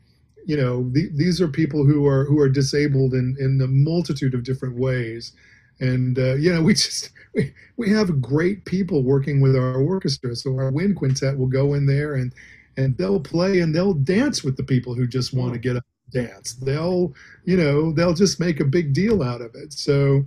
you 0.46 0.58
know 0.58 0.90
the, 0.92 1.10
these 1.14 1.42
are 1.42 1.48
people 1.48 1.86
who 1.86 2.08
are 2.08 2.26
who 2.26 2.40
are 2.40 2.50
disabled 2.50 3.14
in 3.14 3.36
in 3.40 3.60
a 3.62 3.68
multitude 3.68 4.34
of 4.34 4.44
different 4.44 4.76
ways 4.76 5.34
and 5.80 6.18
uh, 6.18 6.36
you 6.36 6.52
know 6.52 6.62
we 6.62 6.74
just 6.74 7.12
we, 7.36 7.54
we 7.76 7.90
have 7.90 8.22
great 8.22 8.66
people 8.66 9.04
working 9.04 9.42
with 9.42 9.56
our 9.56 9.76
orchestra 9.76 10.36
so 10.36 10.56
our 10.56 10.72
wind 10.72 10.96
quintet 10.96 11.38
will 11.38 11.48
go 11.48 11.74
in 11.74 11.86
there 11.86 12.16
and 12.16 12.34
and 12.78 12.98
they'll 12.98 13.20
play 13.20 13.60
and 13.60 13.76
they'll 13.76 13.94
dance 13.94 14.44
with 14.44 14.56
the 14.56 14.64
people 14.64 14.94
who 14.94 15.08
just 15.08 15.34
want 15.34 15.54
to 15.54 15.60
get 15.60 15.76
up 15.76 15.84
and 16.14 16.28
dance. 16.28 16.54
They'll 16.54 17.14
you 17.44 17.58
know 17.58 17.92
they'll 17.92 18.14
just 18.14 18.40
make 18.40 18.60
a 18.60 18.66
big 18.66 18.94
deal 18.94 19.22
out 19.24 19.42
of 19.42 19.56
it. 19.56 19.74
So 19.74 20.26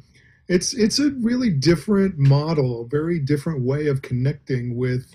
it's 0.48 0.74
it's 0.74 0.98
a 0.98 1.10
really 1.20 1.50
different 1.50 2.18
model 2.18 2.82
a 2.82 2.88
very 2.88 3.20
different 3.20 3.62
way 3.62 3.86
of 3.86 4.02
connecting 4.02 4.76
with 4.76 5.06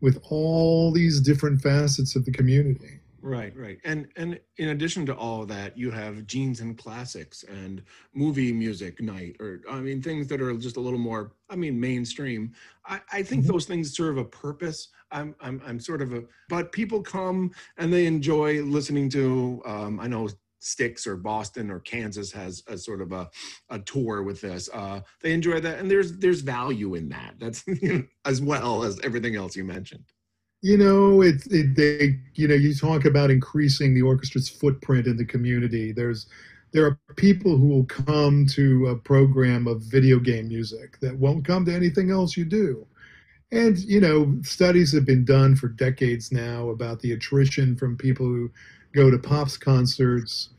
with 0.00 0.22
all 0.30 0.92
these 0.92 1.20
different 1.20 1.60
facets 1.60 2.14
of 2.14 2.24
the 2.24 2.32
community 2.32 3.00
right, 3.26 3.56
right. 3.56 3.78
And 3.84 4.08
and 4.16 4.38
in 4.58 4.68
addition 4.70 5.04
to 5.06 5.14
all 5.16 5.44
that, 5.46 5.76
you 5.76 5.90
have 5.90 6.26
jeans 6.26 6.60
and 6.60 6.76
classics 6.78 7.42
and 7.44 7.82
movie 8.14 8.52
music 8.52 9.00
night, 9.00 9.36
or 9.40 9.60
I 9.70 9.80
mean, 9.80 10.00
things 10.02 10.28
that 10.28 10.40
are 10.40 10.54
just 10.56 10.76
a 10.76 10.80
little 10.80 10.98
more, 10.98 11.32
I 11.50 11.56
mean, 11.56 11.78
mainstream. 11.80 12.52
I, 12.86 13.00
I 13.12 13.22
think 13.22 13.44
Mhm. 13.44 13.48
those 13.48 13.66
things 13.66 13.94
serve 13.96 14.18
a 14.18 14.24
purpose. 14.24 14.88
I'm 15.10 15.34
I'm 15.40 15.60
I'm 15.66 15.80
sort 15.80 16.02
of 16.02 16.12
a, 16.14 16.24
but 16.48 16.72
people 16.72 17.02
come 17.02 17.50
and 17.78 17.92
they 17.92 18.06
enjoy 18.06 18.62
listening 18.62 19.08
to. 19.10 19.62
Um, 19.66 20.00
I 20.00 20.06
know 20.08 20.28
Styx 20.60 21.06
or 21.06 21.16
Boston 21.16 21.70
or 21.70 21.80
Kansas 21.80 22.32
has 22.32 22.62
a 22.66 22.76
sort 22.78 23.00
of 23.00 23.12
a, 23.12 23.30
a 23.70 23.78
tour 23.80 24.22
with 24.22 24.40
this. 24.40 24.68
Uh, 24.72 25.00
they 25.22 25.32
enjoy 25.32 25.60
that, 25.60 25.78
and 25.78 25.90
there's 25.90 26.18
there's 26.18 26.40
value 26.42 26.94
in 26.94 27.08
that. 27.10 27.34
That's 27.38 27.64
you 27.82 27.92
know, 27.92 28.04
as 28.24 28.40
well 28.42 28.82
as 28.84 29.00
everything 29.00 29.36
else 29.36 29.56
you 29.56 29.64
mentioned. 29.64 30.04
You 30.66 30.76
know, 30.78 31.22
it, 31.22 31.38
it 31.50 31.76
they 31.76 32.18
you 32.34 32.48
know 32.48 32.54
you 32.66 32.74
talk 32.74 33.04
about 33.04 33.30
increasing 33.30 33.94
the 33.94 34.02
orchestra's 34.02 34.48
footprint 34.48 35.06
in 35.06 35.16
the 35.16 35.24
community. 35.34 35.92
There's 35.92 36.26
there 36.72 36.84
are 36.86 36.98
people 37.16 37.56
who 37.56 37.68
will 37.68 37.84
come 37.84 38.46
to 38.58 38.88
a 38.88 38.96
program 38.96 39.66
of 39.68 39.82
video 39.82 40.18
game 40.18 40.48
music 40.48 40.98
that 41.00 41.16
won't 41.18 41.46
come 41.46 41.64
to 41.66 41.74
anything 41.74 42.10
else 42.10 42.36
you 42.36 42.44
do. 42.44 42.86
And 43.52 43.78
you 43.78 44.00
know, 44.00 44.38
studies 44.42 44.92
have 44.92 45.06
been 45.06 45.24
done 45.24 45.56
for 45.56 45.68
decades 45.68 46.32
now 46.32 46.70
about 46.70 47.00
the 47.00 47.12
attrition 47.12 47.76
from 47.76 47.96
people 47.96 48.26
who 48.26 48.50
go 48.92 49.10
to 49.10 49.18
pops 49.18 49.56
concerts 49.56 50.50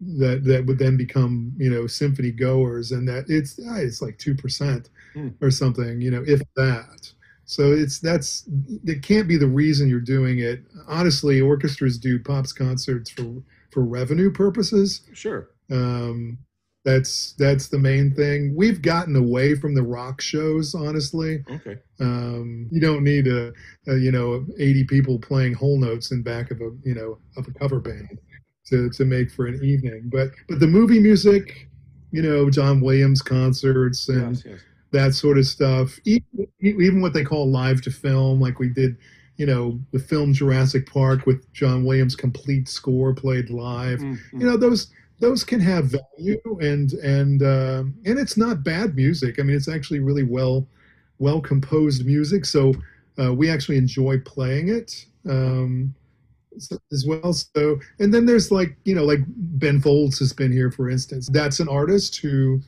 that 0.00 0.44
that 0.44 0.66
would 0.66 0.78
then 0.78 0.96
become 0.96 1.52
you 1.58 1.70
know 1.70 1.86
symphony 1.86 2.30
goers, 2.30 2.92
and 2.92 3.08
that 3.08 3.24
it's 3.28 3.58
ah, 3.68 3.78
it's 3.78 4.02
like 4.02 4.18
two 4.18 4.34
percent 4.34 4.90
Hmm. 5.14 5.28
or 5.40 5.50
something, 5.50 6.00
you 6.02 6.10
know, 6.10 6.22
if 6.26 6.40
that. 6.56 7.12
So 7.46 7.72
it's 7.72 8.00
that's 8.00 8.44
it 8.84 9.02
can't 9.02 9.28
be 9.28 9.36
the 9.36 9.46
reason 9.46 9.88
you're 9.88 10.00
doing 10.00 10.40
it. 10.40 10.64
Honestly, 10.88 11.40
orchestras 11.40 11.96
do 11.96 12.18
pops 12.18 12.52
concerts 12.52 13.08
for 13.10 13.42
for 13.70 13.84
revenue 13.84 14.32
purposes. 14.32 15.02
Sure. 15.14 15.50
Um, 15.70 16.38
that's 16.84 17.34
that's 17.38 17.68
the 17.68 17.78
main 17.78 18.14
thing. 18.14 18.54
We've 18.56 18.82
gotten 18.82 19.16
away 19.16 19.54
from 19.54 19.74
the 19.74 19.82
rock 19.82 20.20
shows, 20.20 20.74
honestly. 20.74 21.44
Okay. 21.50 21.78
Um, 22.00 22.68
you 22.70 22.80
don't 22.80 23.02
need 23.02 23.26
a, 23.26 23.52
a 23.88 23.96
you 23.96 24.12
know 24.12 24.46
80 24.58 24.84
people 24.84 25.18
playing 25.18 25.54
whole 25.54 25.78
notes 25.78 26.12
in 26.12 26.22
back 26.22 26.50
of 26.50 26.60
a 26.60 26.70
you 26.84 26.94
know 26.94 27.18
of 27.36 27.46
a 27.48 27.52
cover 27.58 27.80
band 27.80 28.18
to 28.66 28.90
to 28.90 29.04
make 29.04 29.30
for 29.30 29.46
an 29.46 29.62
evening. 29.64 30.10
But 30.12 30.30
but 30.48 30.60
the 30.60 30.66
movie 30.66 31.00
music, 31.00 31.68
you 32.10 32.22
know, 32.22 32.50
John 32.50 32.80
Williams 32.80 33.22
concerts 33.22 34.08
and 34.08 34.36
Yes. 34.36 34.44
Yes. 34.44 34.60
That 34.96 35.14
sort 35.14 35.38
of 35.38 35.46
stuff. 35.46 35.98
Even, 36.04 36.48
even 36.60 37.00
what 37.00 37.12
they 37.12 37.24
call 37.24 37.48
live 37.48 37.82
to 37.82 37.90
film, 37.90 38.40
like 38.40 38.58
we 38.58 38.68
did, 38.68 38.96
you 39.36 39.46
know, 39.46 39.78
the 39.92 39.98
film 39.98 40.32
Jurassic 40.32 40.90
Park 40.90 41.26
with 41.26 41.52
John 41.52 41.84
Williams' 41.84 42.16
complete 42.16 42.68
score 42.68 43.14
played 43.14 43.50
live. 43.50 44.00
Mhm. 44.00 44.18
You 44.32 44.46
know, 44.46 44.56
those 44.56 44.88
those 45.20 45.44
can 45.44 45.60
have 45.60 45.92
value, 45.92 46.40
and 46.60 46.92
and 46.94 47.42
uh, 47.42 47.84
and 48.06 48.18
it's 48.18 48.36
not 48.36 48.64
bad 48.64 48.96
music. 48.96 49.38
I 49.38 49.42
mean, 49.42 49.56
it's 49.56 49.68
actually 49.68 50.00
really 50.00 50.24
well 50.24 50.66
well 51.18 51.40
composed 51.40 52.06
music. 52.06 52.44
So 52.46 52.74
uh, 53.18 53.32
we 53.34 53.50
actually 53.50 53.76
enjoy 53.76 54.18
playing 54.20 54.68
it. 54.68 55.06
Um, 55.28 55.94
as 56.90 57.04
well 57.06 57.34
so 57.34 57.78
and 57.98 58.14
then 58.14 58.24
there's 58.24 58.50
like 58.50 58.78
you 58.84 58.94
know 58.94 59.04
like 59.04 59.18
ben 59.28 59.78
folds 59.78 60.18
has 60.18 60.32
been 60.32 60.50
here 60.50 60.70
for 60.70 60.88
instance 60.88 61.28
that's 61.30 61.60
an 61.60 61.68
artist 61.68 62.16
who 62.16 62.58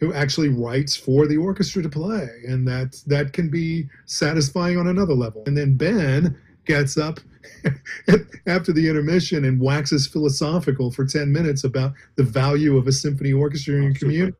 who 0.00 0.12
actually 0.12 0.48
writes 0.48 0.94
for 0.96 1.26
the 1.26 1.36
orchestra 1.36 1.82
to 1.82 1.88
play 1.88 2.28
and 2.46 2.66
that 2.66 3.00
that 3.06 3.32
can 3.32 3.48
be 3.50 3.88
satisfying 4.04 4.76
on 4.76 4.88
another 4.88 5.14
level 5.14 5.42
and 5.46 5.56
then 5.56 5.74
ben 5.76 6.38
gets 6.64 6.96
up 6.98 7.20
after 8.46 8.72
the 8.72 8.88
intermission 8.88 9.44
and 9.44 9.60
waxes 9.60 10.06
philosophical 10.06 10.90
for 10.90 11.06
10 11.06 11.32
minutes 11.32 11.64
about 11.64 11.92
the 12.16 12.22
value 12.22 12.76
of 12.76 12.86
a 12.86 12.92
symphony 12.92 13.32
orchestra 13.32 13.76
in 13.76 13.82
your 13.84 13.94
community 13.94 14.36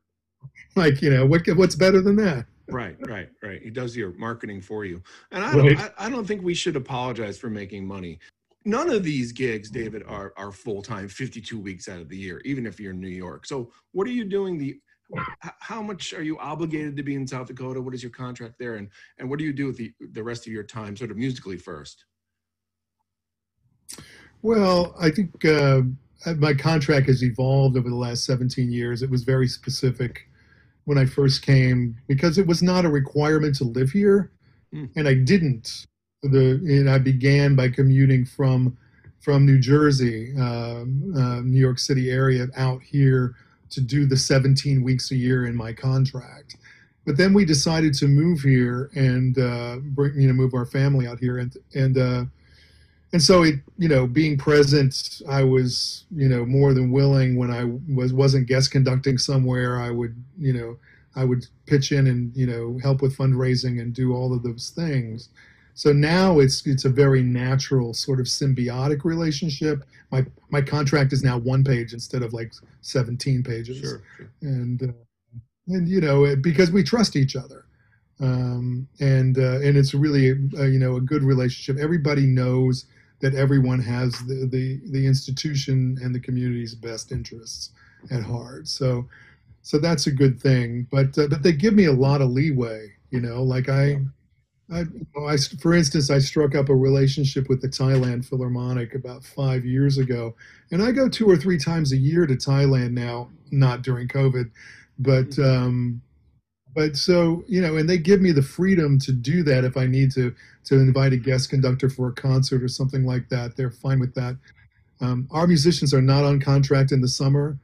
like 0.75 1.01
you 1.01 1.11
know 1.11 1.25
what 1.25 1.47
what's 1.57 1.75
better 1.75 2.01
than 2.01 2.17
that 2.17 2.47
Right, 2.69 2.97
right, 3.09 3.29
right. 3.43 3.63
He 3.63 3.71
does 3.71 3.97
your 3.97 4.13
marketing 4.15 4.61
for 4.61 4.85
you. 4.85 5.03
And 5.31 5.45
I 5.45 5.55
Right. 5.55 5.77
don't 5.77 5.95
I, 5.99 6.07
I 6.07 6.11
don't 6.11 6.27
think 6.27 6.43
we 6.43 6.55
should 6.55 6.77
apologize 6.77 7.39
for 7.39 7.49
making 7.49 7.87
money. 7.87 8.19
None 8.65 8.91
of 8.91 9.05
these 9.05 9.31
gigs, 9.31 9.71
David, 9.71 10.03
are 10.09 10.33
are 10.37 10.51
full 10.51 10.83
time 10.83 11.07
52 11.09 11.59
weeks 11.59 11.89
out 11.89 12.01
of 12.01 12.09
the 12.09 12.17
year, 12.17 12.41
even 12.45 12.67
if 12.67 12.81
you're 12.81 12.93
in 12.93 13.01
New 13.01 13.07
York. 13.09 13.47
So 13.47 13.71
what 13.93 14.09
are 14.09 14.13
you 14.13 14.25
doing 14.25 14.59
the 14.59 14.81
how 15.61 15.83
much 15.83 16.13
are 16.15 16.23
you 16.23 16.39
obligated 16.39 16.97
to 16.97 17.03
be 17.03 17.15
in 17.15 17.27
South 17.27 17.47
Dakota? 17.47 17.81
What 17.81 17.95
is 17.95 18.03
your 18.03 18.13
contract 18.13 18.59
there? 18.59 18.75
And 18.77 18.89
and 19.19 19.29
what 19.29 19.39
do 19.39 19.45
you 19.45 19.53
do 19.53 19.67
with 19.67 19.77
the, 19.77 19.93
the 20.13 20.23
rest 20.23 20.47
of 20.47 20.53
your 20.53 20.63
time, 20.65 20.97
sort 20.97 21.11
of 21.11 21.17
musically 21.17 21.57
first? 21.57 22.05
Well, 24.43 24.95
I 24.99 25.11
think 25.11 25.45
uh, 25.45 25.83
my 26.37 26.55
contract 26.55 27.07
has 27.07 27.23
evolved 27.23 27.77
over 27.77 27.89
the 27.89 27.95
last 27.97 28.25
17 28.25 28.71
years. 28.71 29.03
It 29.03 29.11
was 29.11 29.25
very 29.25 29.49
specific 29.49 30.29
when 30.85 30.99
I 30.99 31.05
first 31.07 31.43
came 31.43 31.97
because 32.07 32.39
it 32.39 32.47
was 32.47 32.63
not 32.63 32.85
a 32.85 32.89
requirement 32.89 33.57
to 33.57 33.65
live 33.65 33.91
here, 33.91 34.31
Hmm. 34.73 34.87
and 34.97 35.07
I 35.09 35.15
didn't. 35.15 35.87
The 36.23 36.61
and 36.65 36.91
I 36.91 36.99
began 36.99 37.55
by 37.55 37.69
commuting 37.69 38.25
from 38.25 38.77
from 39.21 39.47
New 39.47 39.59
Jersey, 39.59 40.35
um, 40.37 41.13
uh, 41.17 41.41
New 41.41 41.59
York 41.61 41.79
City 41.79 42.11
area, 42.11 42.47
out 42.57 42.83
here 42.83 43.35
to 43.77 43.81
do 43.83 44.07
the 44.07 44.17
17 44.17 44.83
weeks 44.83 45.11
a 45.13 45.17
year 45.17 45.47
in 45.47 45.55
my 45.55 45.73
contract. 45.73 46.57
But 47.05 47.17
then 47.17 47.33
we 47.33 47.45
decided 47.45 47.95
to 47.95 48.09
move 48.09 48.41
here 48.41 48.91
and 48.97 49.39
uh, 49.39 49.77
bring 49.81 50.21
you 50.21 50.27
know 50.27 50.33
move 50.33 50.55
our 50.55 50.67
family 50.67 51.07
out 51.07 51.21
here 51.21 51.39
and 51.39 51.57
and. 51.75 51.97
Uh, 51.97 52.25
and 53.13 53.23
so 53.23 53.45
it 53.45 53.55
you 53.79 53.89
know 53.89 54.05
being 54.07 54.37
present 54.37 55.23
i 55.29 55.43
was 55.43 56.05
you 56.15 56.29
know 56.29 56.45
more 56.45 56.75
than 56.75 56.91
willing 56.91 57.37
when 57.37 57.53
i 57.53 57.63
was 57.95 58.13
wasn't 58.13 58.47
guest 58.49 58.73
conducting 58.73 59.17
somewhere 59.17 59.81
i 59.81 59.91
would 59.91 60.15
you 60.37 60.53
know 60.53 60.77
i 61.15 61.25
would 61.25 61.47
pitch 61.67 61.93
in 61.93 62.09
and 62.09 62.37
you 62.37 62.47
know 62.47 62.79
help 62.83 63.01
with 63.01 63.17
fundraising 63.17 63.81
and 63.81 63.95
do 63.95 64.13
all 64.13 64.35
of 64.35 64.43
those 64.43 64.71
things 64.71 65.29
so 65.77 65.93
now 65.93 66.41
it's 66.41 66.67
it's 66.67 66.85
a 66.87 66.89
very 66.89 67.23
natural 67.23 67.95
sort 67.95 68.19
of 68.19 68.27
symbiotic 68.27 69.05
relationship 69.05 69.85
my 70.11 70.25
my 70.51 70.61
contract 70.61 71.13
is 71.13 71.23
now 71.23 71.39
one 71.39 71.63
page 71.63 71.93
instead 71.93 72.23
of 72.23 72.33
like 72.33 72.53
17 72.81 73.43
pages 73.45 73.79
Sure. 73.79 74.03
sure. 74.17 74.31
and 74.43 74.83
uh, 74.83 74.93
and 75.69 75.89
you 75.89 76.01
know 76.01 76.25
it, 76.25 76.43
because 76.43 76.73
we 76.73 76.83
trust 76.83 77.15
each 77.15 77.37
other 77.37 77.67
um, 78.21 78.89
and 79.01 79.39
uh, 79.39 79.61
and 79.61 79.77
it's 79.77 79.95
really 79.95 80.31
a, 80.31 80.67
you 80.67 80.79
know 80.79 80.97
a 80.97 81.01
good 81.01 81.23
relationship. 81.23 81.81
Everybody 81.83 82.27
knows 82.27 82.87
that 83.21 83.35
everyone 83.35 83.81
has 83.81 84.13
the, 84.27 84.49
the 84.51 84.81
the 84.91 85.07
institution 85.07 85.99
and 86.03 86.15
the 86.15 86.21
community's 86.21 86.75
best 86.75 87.13
interests 87.13 87.71
at 88.11 88.23
heart. 88.23 88.69
So 88.69 89.07
so 89.63 89.79
that's 89.79 90.07
a 90.07 90.11
good 90.13 90.41
thing. 90.41 90.87
But 90.91 91.19
uh, 91.19 91.27
but 91.29 91.43
they 91.43 91.53
give 91.53 91.75
me 91.75 91.87
a 91.87 91.93
lot 91.93 92.23
of 92.23 92.31
leeway. 92.31 92.93
You 93.11 93.21
know, 93.21 93.43
like 93.43 93.69
I. 93.69 94.01
I, 94.73 94.85
I, 95.29 95.37
for 95.61 95.75
instance, 95.75 96.11
I 96.11 96.19
struck 96.19 96.55
up 96.55 96.69
a 96.69 96.75
relationship 96.75 97.49
with 97.49 97.63
the 97.63 97.69
Thailand 97.69 98.25
Philharmonic 98.25 98.95
about 98.95 99.25
five 99.25 99.65
years 99.65 99.99
ago, 99.99 100.35
and 100.73 100.83
I 100.83 100.91
go 100.91 101.09
two 101.09 101.29
or 101.31 101.37
three 101.37 101.59
times 101.59 101.93
a 101.93 101.97
year 101.97 102.27
to 102.27 102.35
Thailand 102.35 102.93
now. 102.93 103.31
Not 103.53 103.83
during 103.83 104.09
COVID, 104.09 104.51
but 104.99 105.31
mm-hmm. 105.31 105.43
um, 105.43 106.03
but 106.77 106.95
so 106.95 107.43
you 107.49 107.61
know 107.61 107.77
and 107.77 107.89
they 107.89 107.99
give 107.99 108.21
me 108.21 108.31
the 108.31 108.43
freedom 108.43 108.99
to 108.99 109.11
do 109.11 109.43
that 109.43 109.65
if 109.65 109.77
i 109.77 109.87
need 109.87 110.13
to 110.13 110.33
to 110.65 110.77
invite 110.77 111.13
a 111.13 111.17
guest 111.17 111.49
conductor 111.49 111.89
for 111.89 112.09
a 112.09 112.13
concert 112.13 112.63
or 112.63 112.69
something 112.69 113.05
like 113.05 113.29
that 113.29 113.57
they're 113.57 113.71
fine 113.71 113.99
with 113.99 114.15
that 114.15 114.37
um, 115.01 115.27
our 115.31 115.47
musicians 115.47 115.93
are 115.93 116.03
not 116.03 116.25
on 116.25 116.39
contract 116.39 116.93
in 116.93 117.01
the 117.01 117.09
summer 117.09 117.59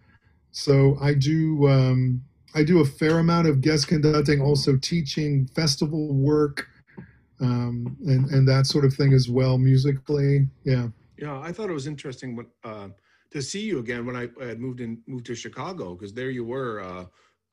so 0.50 0.96
i 1.00 1.14
do 1.14 1.68
um, 1.68 2.22
i 2.54 2.64
do 2.64 2.80
a 2.80 2.84
fair 2.84 3.18
amount 3.18 3.46
of 3.46 3.60
guest 3.60 3.86
conducting 3.86 4.40
also 4.40 4.76
teaching 4.78 5.46
festival 5.54 6.08
work 6.08 6.68
um, 7.42 7.96
and 8.06 8.30
and 8.30 8.48
that 8.48 8.66
sort 8.66 8.84
of 8.84 8.94
thing 8.94 9.12
as 9.12 9.28
well 9.28 9.58
musically 9.58 10.48
yeah 10.64 10.88
yeah 11.18 11.38
i 11.40 11.52
thought 11.52 11.68
it 11.68 11.74
was 11.74 11.86
interesting 11.86 12.36
when, 12.36 12.46
uh, 12.64 12.88
to 13.30 13.42
see 13.42 13.60
you 13.60 13.78
again 13.78 14.06
when 14.06 14.16
i, 14.16 14.28
I 14.40 14.46
had 14.46 14.60
moved 14.60 14.80
in 14.80 15.00
moved 15.06 15.26
to 15.26 15.34
chicago 15.34 15.94
because 15.94 16.14
there 16.14 16.30
you 16.30 16.44
were 16.44 16.80
uh, 16.80 17.04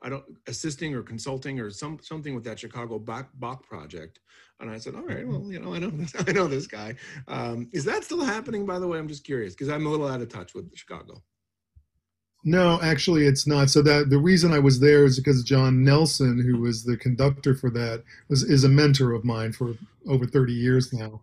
I 0.01 0.09
don't 0.09 0.23
assisting 0.47 0.95
or 0.95 1.03
consulting 1.03 1.59
or 1.59 1.69
some 1.69 1.99
something 2.01 2.33
with 2.33 2.43
that 2.45 2.59
Chicago 2.59 2.99
Bach, 2.99 3.29
Bach 3.35 3.63
project. 3.63 4.19
And 4.59 4.69
I 4.69 4.77
said, 4.77 4.95
all 4.95 5.03
right, 5.03 5.27
well, 5.27 5.43
you 5.51 5.59
know, 5.59 5.73
I 5.73 5.79
know 5.79 5.89
this, 5.89 6.13
I 6.27 6.31
know 6.31 6.47
this 6.47 6.67
guy. 6.67 6.95
Um, 7.27 7.69
is 7.73 7.85
that 7.85 8.03
still 8.03 8.23
happening? 8.23 8.65
By 8.65 8.79
the 8.79 8.87
way, 8.87 8.97
I'm 8.97 9.07
just 9.07 9.23
curious 9.23 9.53
because 9.53 9.69
I'm 9.69 9.85
a 9.85 9.89
little 9.89 10.07
out 10.07 10.21
of 10.21 10.29
touch 10.29 10.53
with 10.53 10.73
Chicago. 10.75 11.21
No, 12.43 12.79
actually, 12.81 13.25
it's 13.25 13.45
not. 13.45 13.69
So 13.69 13.81
that 13.81 14.09
the 14.09 14.17
reason 14.17 14.53
I 14.53 14.59
was 14.59 14.79
there 14.79 15.03
is 15.03 15.19
because 15.19 15.43
John 15.43 15.83
Nelson, 15.83 16.39
who 16.39 16.59
was 16.61 16.83
the 16.83 16.95
conductor 16.95 17.53
for 17.53 17.69
that, 17.71 18.03
was 18.29 18.43
is 18.43 18.63
a 18.63 18.69
mentor 18.69 19.11
of 19.11 19.25
mine 19.25 19.51
for 19.51 19.75
over 20.07 20.25
30 20.25 20.53
years 20.53 20.93
now. 20.93 21.19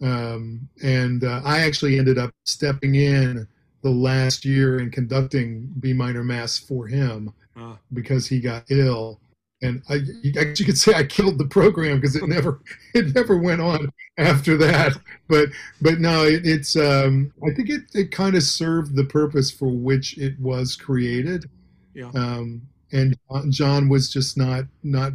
Um, 0.00 0.68
and 0.82 1.24
uh, 1.24 1.40
I 1.44 1.60
actually 1.60 1.98
ended 1.98 2.18
up 2.18 2.30
stepping 2.44 2.94
in 2.94 3.48
the 3.82 3.90
last 3.90 4.44
year 4.44 4.78
and 4.78 4.92
conducting 4.92 5.72
B 5.80 5.92
minor 5.92 6.24
mass 6.24 6.58
for 6.58 6.86
him 6.86 7.32
uh. 7.56 7.74
because 7.92 8.26
he 8.26 8.40
got 8.40 8.64
ill. 8.70 9.20
And 9.64 9.82
I, 9.88 10.00
you 10.22 10.64
could 10.64 10.78
say 10.78 10.94
I 10.94 11.04
killed 11.04 11.38
the 11.38 11.46
program 11.46 11.96
because 11.96 12.16
it 12.16 12.28
never, 12.28 12.60
it 12.94 13.14
never 13.14 13.38
went 13.38 13.60
on 13.60 13.90
after 14.18 14.56
that. 14.58 14.92
But, 15.28 15.48
but 15.80 16.00
no, 16.00 16.24
it, 16.24 16.46
it's. 16.46 16.76
Um, 16.76 17.32
I 17.42 17.52
think 17.54 17.70
it, 17.70 17.82
it 17.94 18.10
kind 18.10 18.36
of 18.36 18.42
served 18.42 18.94
the 18.94 19.04
purpose 19.04 19.50
for 19.50 19.68
which 19.68 20.18
it 20.18 20.38
was 20.38 20.76
created. 20.76 21.48
Yeah. 21.94 22.10
Um, 22.14 22.62
and 22.92 23.16
John 23.50 23.88
was 23.88 24.10
just 24.10 24.36
not 24.36 24.64
not 24.82 25.12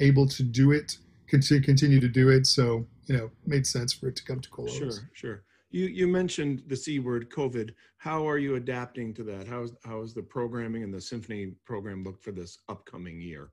able 0.00 0.26
to 0.28 0.42
do 0.42 0.72
it, 0.72 0.98
continue 1.28 1.62
continue 1.62 2.00
to 2.00 2.08
do 2.08 2.28
it. 2.28 2.46
So 2.46 2.86
you 3.06 3.16
know, 3.16 3.30
made 3.46 3.66
sense 3.66 3.92
for 3.92 4.08
it 4.08 4.16
to 4.16 4.24
come 4.24 4.40
to 4.40 4.50
Cologne. 4.50 4.76
Sure, 4.76 4.90
sure. 5.12 5.42
You 5.70 5.86
you 5.86 6.06
mentioned 6.06 6.64
the 6.66 6.76
C 6.76 6.98
word, 6.98 7.30
COVID. 7.30 7.70
How 7.98 8.28
are 8.28 8.38
you 8.38 8.56
adapting 8.56 9.14
to 9.14 9.22
that? 9.24 9.46
How's 9.46 9.72
how 9.84 10.02
is 10.02 10.12
the 10.12 10.22
programming 10.22 10.82
and 10.82 10.92
the 10.92 11.00
symphony 11.00 11.54
program 11.64 12.04
look 12.04 12.22
for 12.22 12.32
this 12.32 12.58
upcoming 12.68 13.20
year? 13.20 13.50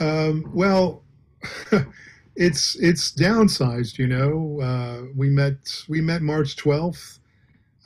Um, 0.00 0.50
well, 0.54 1.02
it's 2.36 2.76
it's 2.76 3.12
downsized. 3.12 3.98
You 3.98 4.06
know, 4.08 4.60
uh, 4.60 5.06
we 5.16 5.28
met 5.28 5.56
we 5.88 6.00
met 6.00 6.22
March 6.22 6.56
twelfth. 6.56 7.18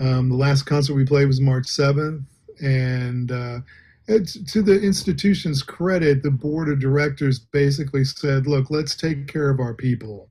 Um, 0.01 0.29
the 0.29 0.37
last 0.37 0.63
concert 0.63 0.95
we 0.95 1.05
played 1.05 1.27
was 1.27 1.41
March 1.41 1.67
seventh, 1.67 2.23
and 2.63 3.33
uh, 3.33 3.59
to 4.07 4.63
the 4.63 4.81
institution's 4.81 5.63
credit, 5.63 6.23
the 6.23 6.31
board 6.31 6.69
of 6.69 6.81
directors 6.81 7.39
basically 7.39 8.05
said, 8.05 8.47
"Look, 8.47 8.71
let's 8.71 8.95
take 8.95 9.27
care 9.27 9.51
of 9.51 9.61
our 9.61 9.75
people." 9.75 10.29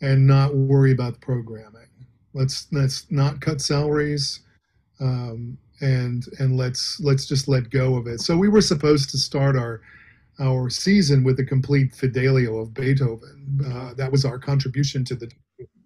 and 0.00 0.26
not 0.26 0.54
worry 0.54 0.92
about 0.92 1.14
the 1.14 1.20
programming. 1.20 1.88
Let's 2.34 2.68
let's 2.72 3.10
not 3.10 3.40
cut 3.40 3.60
salaries, 3.60 4.40
um, 5.00 5.58
and 5.80 6.24
and 6.38 6.56
let's 6.56 7.00
let's 7.00 7.26
just 7.26 7.48
let 7.48 7.70
go 7.70 7.96
of 7.96 8.06
it. 8.06 8.20
So 8.20 8.36
we 8.36 8.48
were 8.48 8.60
supposed 8.60 9.10
to 9.10 9.18
start 9.18 9.56
our 9.56 9.80
our 10.40 10.70
season 10.70 11.24
with 11.24 11.38
a 11.40 11.44
complete 11.44 11.94
Fidelio 11.94 12.58
of 12.58 12.74
Beethoven. 12.74 13.60
Uh, 13.66 13.94
that 13.94 14.10
was 14.10 14.24
our 14.24 14.38
contribution 14.38 15.04
to 15.04 15.14
the 15.14 15.30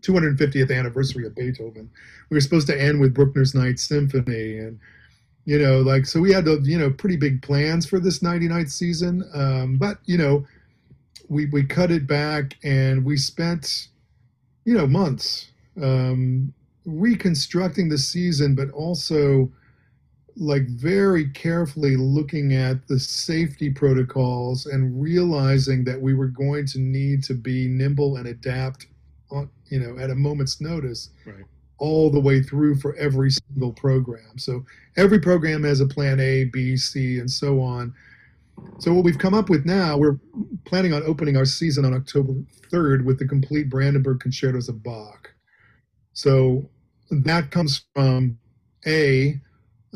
250th 0.03 0.77
anniversary 0.77 1.27
of 1.27 1.35
Beethoven. 1.35 1.91
We 2.31 2.37
were 2.37 2.41
supposed 2.41 2.67
to 2.67 2.81
end 2.81 3.01
with 3.01 3.15
Bruckner's 3.15 3.55
Ninth 3.55 3.81
Symphony, 3.81 4.59
and 4.59 4.79
you 5.45 5.59
know, 5.59 5.81
like 5.81 6.07
so 6.07 6.21
we 6.21 6.33
had 6.33 6.45
the 6.45 6.61
you 6.63 6.79
know 6.79 6.91
pretty 6.91 7.17
big 7.17 7.43
plans 7.43 7.87
for 7.87 7.99
this 7.99 8.19
99th 8.19 8.71
season. 8.71 9.29
Um, 9.35 9.79
but 9.79 9.99
you 10.05 10.19
know, 10.19 10.47
we 11.29 11.47
we 11.47 11.65
cut 11.65 11.91
it 11.91 12.07
back, 12.07 12.57
and 12.63 13.05
we 13.05 13.17
spent 13.17 13.89
you 14.65 14.77
know, 14.77 14.87
months 14.87 15.51
um, 15.81 16.53
reconstructing 16.85 17.89
the 17.89 17.99
season, 17.99 18.55
but 18.55 18.71
also 18.71 19.51
like 20.37 20.67
very 20.69 21.29
carefully 21.31 21.97
looking 21.97 22.55
at 22.55 22.87
the 22.89 22.99
safety 22.99 23.71
protocols 23.71 24.67
and 24.67 25.01
realizing 25.01 25.85
that 25.85 26.01
we 26.01 26.15
were 26.15 26.29
going 26.29 26.67
to 26.67 26.79
need 26.79 27.23
to 27.25 27.35
be 27.35 27.69
nimble 27.69 28.17
and 28.17 28.27
adapt 28.27 28.87
on, 29.31 29.51
you 29.67 29.79
know, 29.79 29.99
at 30.03 30.11
a 30.11 30.15
moment's 30.15 30.61
notice. 30.61 31.11
Right. 31.27 31.45
All 31.79 32.11
the 32.11 32.21
way 32.21 32.43
through 32.43 32.77
for 32.77 32.95
every 32.95 33.31
single 33.31 33.73
program. 33.73 34.39
So 34.39 34.65
every 34.97 35.19
program 35.19 35.65
has 35.65 35.81
a 35.81 35.87
plan 35.87 36.21
A, 36.21 36.45
B, 36.45 36.77
C, 36.77 37.19
and 37.19 37.29
so 37.29 37.61
on 37.61 37.93
so 38.79 38.93
what 38.93 39.05
we've 39.05 39.19
come 39.19 39.35
up 39.35 39.49
with 39.49 39.65
now, 39.65 39.97
we're 39.97 40.19
planning 40.65 40.93
on 40.93 41.03
opening 41.05 41.37
our 41.37 41.45
season 41.45 41.85
on 41.85 41.95
October 41.95 42.33
3rd 42.71 43.05
with 43.05 43.19
the 43.19 43.27
complete 43.27 43.69
Brandenburg 43.69 44.21
concertos 44.21 44.69
of 44.69 44.83
Bach. 44.83 45.33
So 46.15 46.69
that 47.11 47.51
comes 47.51 47.85
from 47.95 48.39
a 48.87 49.41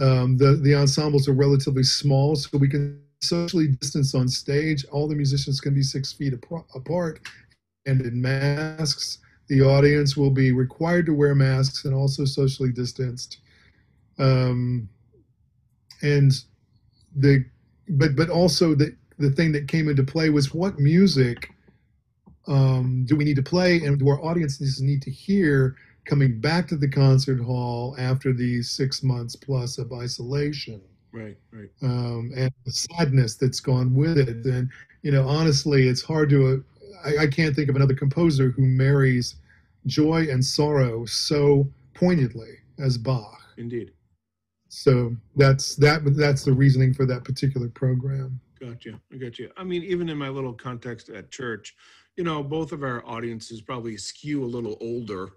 um, 0.01 0.37
the 0.37 0.57
the 0.63 0.75
ensembles 0.75 1.29
are 1.29 1.33
relatively 1.33 1.83
small, 1.83 2.37
so 2.37 2.59
we 2.59 2.69
can 2.69 3.01
socially 3.21 3.69
distance 3.69 4.15
on 4.15 4.29
stage. 4.29 4.85
All 4.93 5.09
the 5.09 5.15
musicians 5.15 5.61
can 5.61 5.75
be 5.75 5.83
six 5.83 6.13
feet 6.13 6.35
apart, 6.35 7.21
and 7.87 8.01
in 8.03 8.21
masks. 8.21 9.19
The 9.49 9.63
audience 9.63 10.17
will 10.17 10.33
be 10.33 10.51
required 10.51 11.07
to 11.07 11.15
wear 11.15 11.35
masks 11.35 11.85
and 11.85 11.95
also 11.95 12.25
socially 12.25 12.73
distanced. 12.73 13.39
Um, 14.19 14.89
and 16.03 16.33
the 17.15 17.45
but 17.89 18.17
but 18.17 18.29
also 18.29 18.75
the 18.75 18.95
the 19.19 19.31
thing 19.31 19.53
that 19.53 19.69
came 19.69 19.89
into 19.89 20.03
play 20.03 20.31
was 20.31 20.53
what 20.53 20.79
music 20.79 21.51
um, 22.47 23.05
do 23.07 23.17
we 23.17 23.25
need 23.25 23.37
to 23.37 23.43
play 23.43 23.83
and 23.83 23.99
do 23.99 24.09
our 24.09 24.23
audiences 24.23 24.81
need 24.81 25.03
to 25.03 25.11
hear 25.11 25.77
coming 26.07 26.41
back 26.41 26.67
to 26.69 26.77
the 26.77 26.89
concert 26.89 27.41
hall 27.41 27.95
after 27.99 28.33
these 28.33 28.71
six 28.71 29.03
months 29.03 29.37
plus 29.37 29.79
of 29.79 29.93
isolation. 29.93 30.81
Right 31.13 31.37
right. 31.53 31.71
Um, 31.83 32.33
and 32.37 32.53
the 32.65 32.73
sadness 32.73 33.37
that's 33.37 33.61
gone 33.61 33.95
with 33.95 34.19
it. 34.19 34.45
And 34.45 34.71
you 35.03 35.11
know 35.11 35.27
honestly 35.27 35.89
it's 35.89 36.03
hard 36.03 36.31
to 36.31 36.65
uh, 37.05 37.09
I, 37.09 37.25
I 37.25 37.27
can't 37.27 37.55
think 37.55 37.69
of 37.69 37.77
another 37.77 37.95
composer 37.95 38.51
who 38.51 38.63
marries 38.63 39.37
joy 39.87 40.27
and 40.31 40.45
sorrow 40.45 41.05
so 41.07 41.69
poignantly 41.95 42.59
as 42.79 42.99
bach. 42.99 43.41
Indeed. 43.57 43.93
So 44.69 45.17
that's 45.37 45.77
that 45.77 46.03
that's 46.17 46.45
the 46.45 46.53
reasoning 46.53 46.93
for 46.95 47.07
that 47.07 47.25
particular 47.25 47.69
program. 47.69 48.41
Gotcha 48.61 48.99
i 49.13 49.17
got 49.17 49.39
you 49.39 49.51
i 49.59 49.63
mean 49.63 49.83
even 49.83 50.09
in 50.09 50.17
my 50.17 50.31
little 50.31 50.55
context 50.55 51.11
at 51.11 51.31
church 51.31 51.77
you 52.17 52.25
know 52.25 52.43
both 52.43 52.73
of 52.73 52.83
our 52.83 53.07
audiences 53.07 53.61
probably 53.61 53.99
skew 53.99 54.43
a 54.43 54.47
little 54.47 54.79
older 54.81 55.33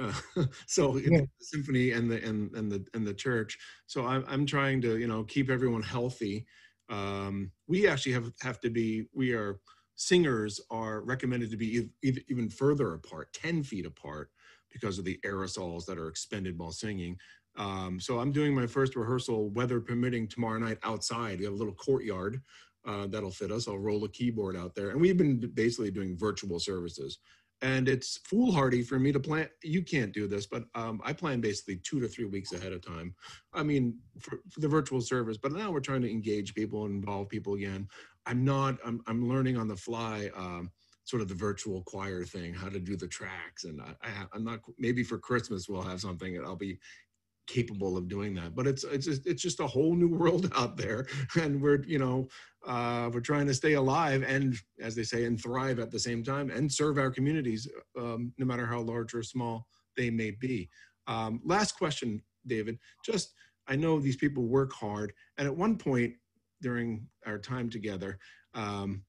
uh, 0.00 0.12
so 0.66 0.96
yeah. 0.96 1.20
the 1.20 1.28
symphony 1.40 1.92
and 1.92 2.10
the 2.10 2.22
and, 2.24 2.54
and 2.54 2.70
the 2.70 2.84
and 2.94 3.06
the 3.06 3.14
church 3.14 3.58
so 3.86 4.06
I'm, 4.06 4.24
I'm 4.28 4.46
trying 4.46 4.80
to 4.82 4.98
you 4.98 5.06
know 5.06 5.24
keep 5.24 5.50
everyone 5.50 5.82
healthy 5.82 6.46
um, 6.88 7.50
we 7.66 7.88
actually 7.88 8.12
have 8.12 8.32
have 8.40 8.60
to 8.60 8.70
be 8.70 9.06
we 9.12 9.32
are 9.32 9.60
singers 9.94 10.60
are 10.70 11.00
recommended 11.02 11.50
to 11.50 11.56
be 11.56 11.88
even 12.02 12.50
further 12.50 12.94
apart 12.94 13.32
10 13.32 13.62
feet 13.62 13.86
apart 13.86 14.30
because 14.70 14.98
of 14.98 15.06
the 15.06 15.18
aerosols 15.24 15.86
that 15.86 15.98
are 15.98 16.08
expended 16.08 16.58
while 16.58 16.72
singing 16.72 17.16
um, 17.56 17.98
so 17.98 18.18
I'm 18.18 18.32
doing 18.32 18.54
my 18.54 18.66
first 18.66 18.96
rehearsal, 18.96 19.50
weather 19.50 19.80
permitting, 19.80 20.28
tomorrow 20.28 20.58
night 20.58 20.78
outside. 20.82 21.38
We 21.38 21.44
have 21.46 21.54
a 21.54 21.56
little 21.56 21.74
courtyard 21.74 22.40
uh, 22.86 23.06
that'll 23.06 23.30
fit 23.30 23.50
us. 23.50 23.66
I'll 23.66 23.78
roll 23.78 24.04
a 24.04 24.08
keyboard 24.08 24.56
out 24.56 24.74
there. 24.74 24.90
And 24.90 25.00
we've 25.00 25.16
been 25.16 25.38
basically 25.54 25.90
doing 25.90 26.16
virtual 26.16 26.58
services. 26.60 27.18
And 27.62 27.88
it's 27.88 28.18
foolhardy 28.18 28.82
for 28.82 28.98
me 28.98 29.12
to 29.12 29.20
plan. 29.20 29.48
You 29.62 29.82
can't 29.82 30.12
do 30.12 30.26
this, 30.26 30.46
but 30.46 30.64
um, 30.74 31.00
I 31.02 31.12
plan 31.12 31.40
basically 31.40 31.80
two 31.82 32.00
to 32.00 32.08
three 32.08 32.26
weeks 32.26 32.52
ahead 32.52 32.72
of 32.72 32.84
time. 32.84 33.14
I 33.54 33.62
mean, 33.62 33.96
for, 34.20 34.40
for 34.50 34.60
the 34.60 34.68
virtual 34.68 35.00
service, 35.00 35.38
but 35.38 35.52
now 35.52 35.70
we're 35.70 35.80
trying 35.80 36.02
to 36.02 36.10
engage 36.10 36.54
people 36.54 36.84
and 36.84 36.96
involve 36.96 37.28
people 37.30 37.54
again. 37.54 37.88
I'm 38.26 38.44
not. 38.44 38.78
I'm 38.84 39.00
I'm 39.06 39.28
learning 39.28 39.56
on 39.56 39.68
the 39.68 39.76
fly. 39.76 40.30
Um, 40.36 40.70
sort 41.04 41.22
of 41.22 41.28
the 41.28 41.34
virtual 41.34 41.82
choir 41.82 42.24
thing, 42.24 42.52
how 42.52 42.68
to 42.68 42.80
do 42.80 42.96
the 42.96 43.06
tracks, 43.06 43.62
and 43.64 43.80
I, 43.80 43.94
I 44.02 44.10
I'm 44.34 44.44
not. 44.44 44.60
Maybe 44.78 45.02
for 45.04 45.18
Christmas 45.18 45.68
we'll 45.68 45.82
have 45.82 46.00
something 46.00 46.34
that 46.34 46.44
I'll 46.44 46.56
be 46.56 46.78
capable 47.46 47.96
of 47.96 48.08
doing 48.08 48.34
that. 48.34 48.54
But 48.54 48.66
it's 48.66 48.84
it's 48.84 49.06
just, 49.06 49.26
it's 49.26 49.42
just 49.42 49.60
a 49.60 49.66
whole 49.66 49.94
new 49.94 50.08
world 50.18 50.50
out 50.56 50.76
there, 50.76 51.06
and 51.40 51.60
we're 51.60 51.82
you 51.84 51.98
know 51.98 52.28
uh, 52.66 53.10
we're 53.12 53.20
trying 53.20 53.46
to 53.46 53.54
stay 53.54 53.74
alive 53.74 54.24
and, 54.26 54.56
as 54.80 54.94
they 54.94 55.04
say, 55.04 55.24
and 55.24 55.40
thrive 55.40 55.78
at 55.78 55.90
the 55.90 55.98
same 55.98 56.22
time, 56.22 56.50
and 56.50 56.70
serve 56.70 56.98
our 56.98 57.10
communities, 57.10 57.68
um, 57.98 58.32
no 58.38 58.46
matter 58.46 58.66
how 58.66 58.80
large 58.80 59.14
or 59.14 59.22
small 59.22 59.66
they 59.96 60.10
may 60.10 60.32
be. 60.32 60.68
Um, 61.06 61.40
last 61.44 61.78
question, 61.78 62.20
David. 62.46 62.78
Just 63.04 63.34
I 63.68 63.76
know 63.76 63.98
these 63.98 64.16
people 64.16 64.44
work 64.44 64.72
hard, 64.72 65.12
and 65.38 65.46
at 65.46 65.56
one 65.56 65.76
point 65.76 66.14
during 66.62 67.06
our 67.26 67.38
time 67.38 67.70
together. 67.70 68.18
Um, 68.54 69.02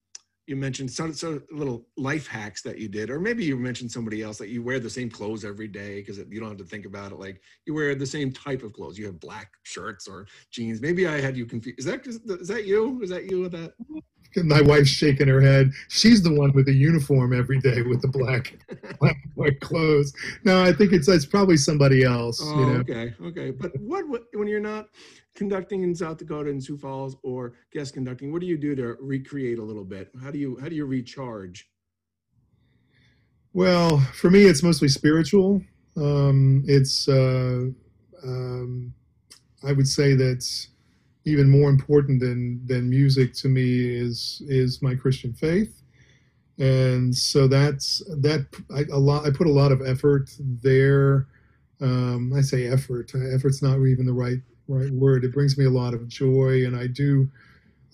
you 0.48 0.56
mentioned 0.56 0.90
some, 0.90 1.12
some 1.12 1.42
little 1.52 1.86
life 1.98 2.26
hacks 2.26 2.62
that 2.62 2.78
you 2.78 2.88
did, 2.88 3.10
or 3.10 3.20
maybe 3.20 3.44
you 3.44 3.56
mentioned 3.56 3.92
somebody 3.92 4.22
else 4.22 4.38
that 4.38 4.48
you 4.48 4.62
wear 4.62 4.80
the 4.80 4.88
same 4.88 5.10
clothes 5.10 5.44
every 5.44 5.68
day 5.68 5.96
because 5.96 6.16
you 6.16 6.40
don't 6.40 6.48
have 6.48 6.58
to 6.58 6.64
think 6.64 6.86
about 6.86 7.12
it. 7.12 7.18
Like 7.18 7.42
you 7.66 7.74
wear 7.74 7.94
the 7.94 8.06
same 8.06 8.32
type 8.32 8.62
of 8.62 8.72
clothes. 8.72 8.98
You 8.98 9.06
have 9.06 9.20
black 9.20 9.50
shirts 9.64 10.08
or 10.08 10.26
jeans. 10.50 10.80
Maybe 10.80 11.06
I 11.06 11.20
had 11.20 11.36
you 11.36 11.44
confused. 11.44 11.78
Is 11.78 11.84
that 11.84 12.06
is 12.06 12.48
that 12.48 12.64
you? 12.64 13.02
Is 13.02 13.10
that 13.10 13.30
you 13.30 13.42
with 13.42 13.52
that? 13.52 13.72
My 14.36 14.60
wife's 14.60 14.90
shaking 14.90 15.28
her 15.28 15.40
head. 15.40 15.72
She's 15.88 16.22
the 16.22 16.32
one 16.32 16.52
with 16.52 16.66
the 16.66 16.72
uniform 16.72 17.32
every 17.32 17.58
day 17.60 17.82
with 17.82 18.02
the 18.02 18.08
black, 18.08 18.58
black, 19.00 19.16
black 19.34 19.58
clothes. 19.60 20.12
No, 20.44 20.62
I 20.62 20.72
think 20.72 20.92
it's 20.92 21.08
it's 21.08 21.26
probably 21.26 21.56
somebody 21.56 22.04
else. 22.04 22.40
Oh, 22.42 22.60
you 22.60 22.66
know? 22.66 22.80
okay, 22.80 23.14
okay. 23.24 23.50
But 23.50 23.78
what, 23.80 24.08
what 24.08 24.24
when 24.34 24.46
you're 24.46 24.60
not 24.60 24.88
conducting 25.34 25.82
in 25.82 25.94
South 25.94 26.18
Dakota 26.18 26.50
and 26.50 26.62
Sioux 26.62 26.76
Falls 26.76 27.16
or 27.22 27.54
guest 27.72 27.94
conducting, 27.94 28.32
what 28.32 28.40
do 28.40 28.46
you 28.46 28.58
do 28.58 28.74
to 28.76 28.96
recreate 29.00 29.58
a 29.58 29.64
little 29.64 29.84
bit? 29.84 30.10
How 30.22 30.30
do 30.30 30.38
you 30.38 30.58
how 30.60 30.68
do 30.68 30.76
you 30.76 30.84
recharge? 30.84 31.68
Well, 33.54 33.98
for 34.14 34.30
me, 34.30 34.44
it's 34.44 34.62
mostly 34.62 34.88
spiritual. 34.88 35.62
Um, 35.96 36.64
it's 36.66 37.08
uh, 37.08 37.66
um, 38.22 38.94
I 39.64 39.72
would 39.72 39.88
say 39.88 40.14
that 40.14 40.46
even 41.28 41.48
more 41.48 41.70
important 41.70 42.20
than 42.20 42.60
than 42.66 42.90
music 42.90 43.34
to 43.34 43.48
me 43.48 43.94
is 43.94 44.42
is 44.48 44.82
my 44.82 44.94
Christian 44.94 45.32
faith, 45.32 45.82
and 46.58 47.14
so 47.14 47.46
that's 47.46 47.98
that 48.08 48.46
I, 48.74 48.84
a 48.92 48.98
lot. 48.98 49.26
I 49.26 49.30
put 49.30 49.46
a 49.46 49.52
lot 49.52 49.72
of 49.72 49.82
effort 49.86 50.30
there. 50.38 51.26
Um, 51.80 52.32
I 52.34 52.40
say 52.40 52.66
effort. 52.66 53.12
Effort's 53.14 53.62
not 53.62 53.78
even 53.86 54.06
the 54.06 54.12
right 54.12 54.38
right 54.66 54.90
word. 54.90 55.24
It 55.24 55.32
brings 55.32 55.56
me 55.58 55.64
a 55.64 55.70
lot 55.70 55.94
of 55.94 56.08
joy, 56.08 56.64
and 56.66 56.76
I 56.76 56.86
do, 56.86 57.28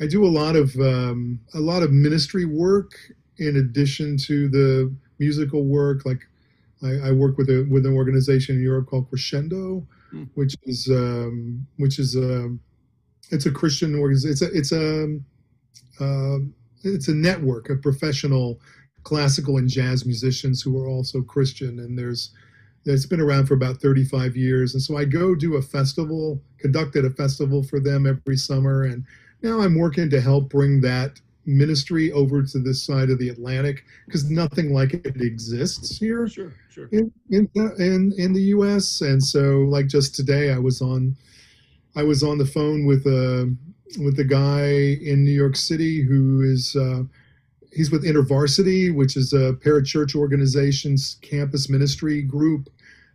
I 0.00 0.06
do 0.06 0.24
a 0.24 0.28
lot 0.28 0.56
of 0.56 0.74
um, 0.76 1.40
a 1.54 1.60
lot 1.60 1.82
of 1.82 1.92
ministry 1.92 2.44
work 2.44 2.92
in 3.38 3.56
addition 3.56 4.16
to 4.18 4.48
the 4.48 4.94
musical 5.18 5.64
work. 5.64 6.04
Like 6.04 6.20
I, 6.82 7.08
I 7.08 7.12
work 7.12 7.38
with 7.38 7.48
a 7.48 7.66
with 7.70 7.86
an 7.86 7.94
organization 7.94 8.56
in 8.56 8.62
Europe 8.62 8.88
called 8.88 9.08
Crescendo, 9.08 9.86
mm. 10.12 10.28
which 10.34 10.56
is 10.64 10.88
um, 10.88 11.66
which 11.76 11.98
is 11.98 12.16
a 12.16 12.44
um, 12.44 12.60
it's 13.30 13.46
a 13.46 13.50
Christian 13.50 13.98
organization. 13.98 14.32
It's 14.32 14.42
a 14.42 14.58
it's 14.58 14.72
a 14.72 16.04
uh, 16.04 16.38
it's 16.82 17.08
a 17.08 17.14
network 17.14 17.70
of 17.70 17.82
professional 17.82 18.60
classical 19.02 19.58
and 19.58 19.68
jazz 19.68 20.06
musicians 20.06 20.62
who 20.62 20.78
are 20.78 20.88
also 20.88 21.22
Christian, 21.22 21.78
and 21.80 21.98
there's 21.98 22.30
it's 22.86 23.06
been 23.06 23.20
around 23.20 23.46
for 23.46 23.54
about 23.54 23.80
35 23.80 24.36
years. 24.36 24.74
And 24.74 24.82
so 24.82 24.96
I 24.96 25.04
go 25.04 25.34
do 25.34 25.56
a 25.56 25.62
festival, 25.62 26.40
conducted 26.58 27.04
a 27.04 27.10
festival 27.10 27.62
for 27.62 27.80
them 27.80 28.06
every 28.06 28.36
summer. 28.36 28.84
And 28.84 29.04
now 29.42 29.60
I'm 29.60 29.78
working 29.78 30.10
to 30.10 30.20
help 30.20 30.50
bring 30.50 30.80
that 30.82 31.20
ministry 31.46 32.10
over 32.12 32.42
to 32.42 32.58
this 32.58 32.82
side 32.82 33.10
of 33.10 33.18
the 33.18 33.28
Atlantic 33.28 33.84
because 34.06 34.30
nothing 34.30 34.72
like 34.72 34.94
it 34.94 35.20
exists 35.20 35.98
here 35.98 36.26
sure, 36.26 36.52
sure. 36.70 36.88
In, 36.90 37.12
in, 37.30 37.48
in, 37.54 38.12
in 38.16 38.32
the 38.32 38.42
US. 38.56 39.02
And 39.02 39.22
so 39.22 39.60
like 39.68 39.86
just 39.86 40.14
today 40.14 40.52
I 40.52 40.58
was 40.58 40.80
on, 40.80 41.16
I 41.96 42.02
was 42.02 42.22
on 42.22 42.38
the 42.38 42.46
phone 42.46 42.86
with 42.86 43.06
a, 43.06 43.54
with 43.98 44.18
a 44.18 44.24
guy 44.24 44.64
in 45.02 45.24
New 45.24 45.30
York 45.30 45.56
City 45.56 46.02
who 46.02 46.42
is, 46.42 46.74
uh, 46.76 47.04
he's 47.74 47.90
with 47.90 48.04
InterVarsity, 48.04 48.94
which 48.94 49.16
is 49.16 49.32
a 49.32 49.54
parachurch 49.54 50.14
organization's 50.14 51.16
campus 51.22 51.68
ministry 51.68 52.22
group, 52.22 52.70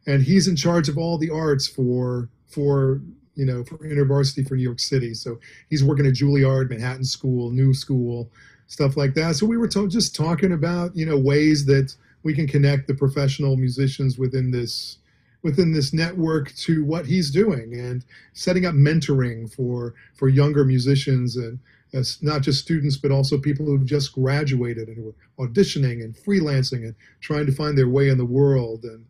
and 0.08 0.22
he's 0.22 0.48
in 0.48 0.56
charge 0.56 0.90
of 0.90 0.98
all 0.98 1.18
the 1.18 1.30
arts 1.30 1.68
for 1.68 2.30
for 2.48 3.02
you 3.36 3.46
know 3.46 3.64
for 3.64 3.78
InterVarsity 3.80 4.48
for 4.48 4.56
New 4.56 4.64
York 4.64 4.80
City. 4.80 5.14
So 5.14 5.40
he's 5.70 5.84
working 5.84 6.06
at 6.06 6.14
Juilliard, 6.14 6.70
Manhattan 6.70 7.06
School, 7.06 7.52
New 7.52 7.74
School, 7.74 8.30
stuff 8.68 8.98
like 8.98 9.14
that. 9.16 9.36
So 9.36 9.46
we 9.46 9.58
were 9.58 9.68
to- 9.70 9.88
just 9.88 10.16
talking 10.16 10.52
about 10.54 10.96
you 10.96 11.06
know 11.06 11.18
ways 11.18 11.66
that 11.66 11.96
we 12.24 12.34
can 12.34 12.48
connect 12.48 12.88
the 12.88 12.94
professional 12.94 13.56
musicians 13.56 14.18
within 14.18 14.52
this 14.52 14.98
within 15.42 15.74
this 15.74 15.94
network 15.94 16.54
to 16.54 16.84
what 16.84 17.06
he's 17.06 17.32
doing 17.32 17.74
and 17.74 18.04
setting 18.34 18.66
up 18.66 18.76
mentoring 18.76 19.52
for 19.54 19.94
for 20.16 20.28
younger 20.28 20.66
musicians 20.66 21.38
and 21.38 21.60
as 21.94 22.22
not 22.22 22.42
just 22.42 22.62
students, 22.62 22.98
but 22.98 23.12
also 23.12 23.38
people 23.38 23.66
who've 23.66 23.86
just 23.86 24.14
graduated 24.14 24.88
and 24.88 24.98
who 24.98 25.16
are 25.40 25.48
auditioning 25.48 26.04
and 26.04 26.16
freelancing 26.16 26.84
and 26.84 26.96
trying 27.22 27.46
to 27.46 27.52
find 27.52 27.78
their 27.78 27.90
way 27.90 28.10
in 28.10 28.18
the 28.18 28.26
world. 28.26 28.84
And 28.84 29.06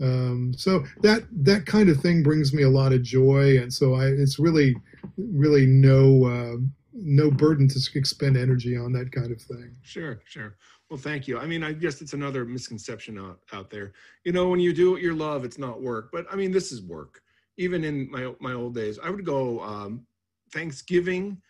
um, 0.00 0.54
so 0.56 0.84
that 1.02 1.22
that 1.30 1.66
kind 1.66 1.88
of 1.88 2.00
thing 2.00 2.22
brings 2.22 2.52
me 2.52 2.62
a 2.62 2.70
lot 2.70 2.92
of 2.92 3.02
joy. 3.02 3.58
And 3.58 3.72
so 3.72 3.94
I, 3.94 4.06
it's 4.06 4.38
really, 4.38 4.76
really 5.16 5.66
no 5.66 6.24
uh, 6.24 6.56
no 6.96 7.30
burden 7.30 7.68
to 7.68 7.80
expend 7.94 8.36
energy 8.36 8.76
on 8.76 8.92
that 8.92 9.12
kind 9.12 9.30
of 9.30 9.40
thing. 9.40 9.76
Sure, 9.82 10.20
sure. 10.24 10.56
Well, 10.90 10.98
thank 10.98 11.28
you. 11.28 11.38
I 11.38 11.46
mean, 11.46 11.62
I 11.62 11.72
guess 11.72 12.00
it's 12.00 12.12
another 12.12 12.44
misconception 12.44 13.18
out, 13.18 13.40
out 13.52 13.70
there. 13.70 13.92
You 14.24 14.32
know, 14.32 14.48
when 14.48 14.60
you 14.60 14.72
do 14.72 14.92
what 14.92 15.02
you 15.02 15.14
love, 15.14 15.44
it's 15.44 15.58
not 15.58 15.82
work. 15.82 16.10
But 16.12 16.26
I 16.30 16.36
mean, 16.36 16.52
this 16.52 16.72
is 16.72 16.82
work. 16.82 17.20
Even 17.58 17.84
in 17.84 18.10
my 18.10 18.32
my 18.40 18.52
old 18.52 18.74
days, 18.74 18.98
I 19.02 19.10
would 19.10 19.24
go 19.24 19.60
um, 19.60 20.06
Thanksgiving 20.52 21.40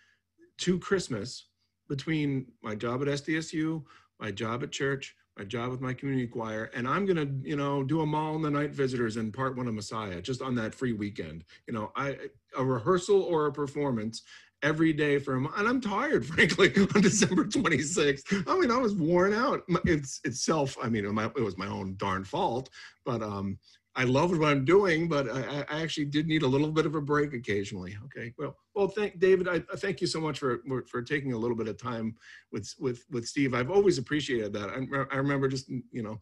to 0.59 0.78
Christmas 0.78 1.48
between 1.88 2.46
my 2.62 2.74
job 2.74 3.02
at 3.02 3.09
SDSU, 3.09 3.85
my 4.18 4.30
job 4.30 4.62
at 4.62 4.72
church, 4.72 5.14
my 5.37 5.44
job 5.44 5.70
with 5.70 5.80
my 5.80 5.92
community 5.92 6.26
choir, 6.26 6.70
and 6.74 6.88
I'm 6.88 7.04
gonna, 7.04 7.26
you 7.42 7.56
know, 7.56 7.82
do 7.82 8.00
Amahl 8.00 8.37
and 8.37 8.44
the 8.44 8.50
Night 8.50 8.70
Visitors 8.70 9.16
and 9.16 9.35
part 9.35 9.56
one 9.56 9.68
of 9.68 9.74
Messiah 9.74 10.22
just 10.22 10.40
on 10.40 10.54
that 10.54 10.74
free 10.74 10.94
weekend. 10.94 11.44
You 11.66 11.74
know, 11.74 11.92
I 11.94 12.16
a 12.56 12.64
rehearsal 12.64 13.22
or 13.22 13.46
a 13.46 13.52
performance 13.52 14.22
every 14.62 14.92
day 14.92 15.19
for 15.19 15.35
a 15.35 15.40
month, 15.40 15.55
and 15.59 15.69
I'm 15.69 15.81
tired, 15.81 16.27
frankly, 16.35 16.73
on 16.95 17.01
December 17.01 17.45
26th. 17.45 18.45
I 18.47 18.59
mean, 18.59 18.71
I 18.71 18.79
was 18.79 18.95
worn 18.95 19.33
out. 19.35 19.62
It's 19.85 20.21
itself. 20.25 20.77
I 20.83 20.88
mean, 20.88 21.05
it 21.05 21.42
was 21.42 21.59
my 21.59 21.69
own 21.69 21.95
darn 21.97 22.25
fault, 22.25 22.71
but 23.05 23.23
um, 23.23 23.59
I 23.96 24.04
love 24.04 24.30
what 24.30 24.48
I'm 24.48 24.64
doing, 24.66 25.09
but 25.09 25.26
I, 25.30 25.64
I, 25.70 25.80
actually 25.80 26.04
did 26.04 26.26
need 26.26 26.42
a 26.42 26.46
little 26.46 26.70
bit 26.70 26.85
of 26.85 26.94
a 26.94 27.00
break 27.00 27.32
occasionally. 27.32 27.96
Okay, 28.04 28.35
well, 28.37 28.54
well, 28.74 28.88
thank 28.88 29.18
David. 29.18 29.48
I, 29.48 29.62
I, 29.72 29.76
thank 29.76 30.02
you 30.02 30.06
so 30.06 30.20
much 30.20 30.38
for 30.38 30.61
for 30.87 31.00
taking 31.00 31.32
a 31.32 31.37
little 31.37 31.56
bit 31.56 31.66
of 31.66 31.80
time 31.80 32.14
with 32.52 32.72
with 32.78 33.04
with 33.11 33.26
Steve. 33.26 33.54
I've 33.54 33.70
always 33.70 33.96
appreciated 33.96 34.52
that. 34.52 34.68
I, 34.68 35.14
I 35.14 35.16
remember 35.16 35.48
just 35.48 35.70
you 35.90 36.02
know, 36.02 36.18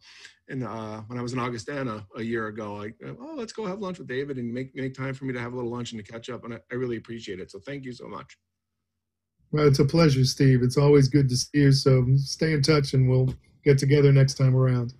and 0.47 0.63
uh, 0.63 1.01
when 1.07 1.19
I 1.19 1.21
was 1.21 1.33
in 1.33 1.39
Augustana 1.39 2.07
a 2.15 2.23
year 2.23 2.47
ago, 2.47 2.81
I 2.81 2.93
oh 3.05 3.33
let's 3.35 3.51
go 3.51 3.65
have 3.65 3.79
lunch 3.79 3.99
with 3.99 4.07
David 4.07 4.37
and 4.37 4.53
make 4.53 4.73
make 4.73 4.93
time 4.93 5.13
for 5.13 5.25
me 5.25 5.33
to 5.33 5.39
have 5.41 5.51
a 5.51 5.55
little 5.55 5.71
lunch 5.71 5.91
and 5.91 6.03
to 6.03 6.11
catch 6.11 6.29
up, 6.29 6.45
and 6.45 6.53
I, 6.53 6.59
I 6.71 6.75
really 6.75 6.95
appreciate 6.95 7.41
it. 7.41 7.51
So 7.51 7.59
thank 7.59 7.83
you 7.83 7.91
so 7.91 8.07
much. 8.07 8.37
Well, 9.51 9.67
it's 9.67 9.79
a 9.79 9.85
pleasure, 9.85 10.23
Steve. 10.23 10.63
It's 10.63 10.77
always 10.77 11.09
good 11.09 11.27
to 11.27 11.35
see 11.35 11.59
you. 11.59 11.71
So 11.73 12.05
stay 12.15 12.53
in 12.53 12.61
touch, 12.61 12.93
and 12.93 13.09
we'll 13.09 13.33
get 13.65 13.77
together 13.77 14.13
next 14.13 14.35
time 14.35 14.55
around. 14.55 14.93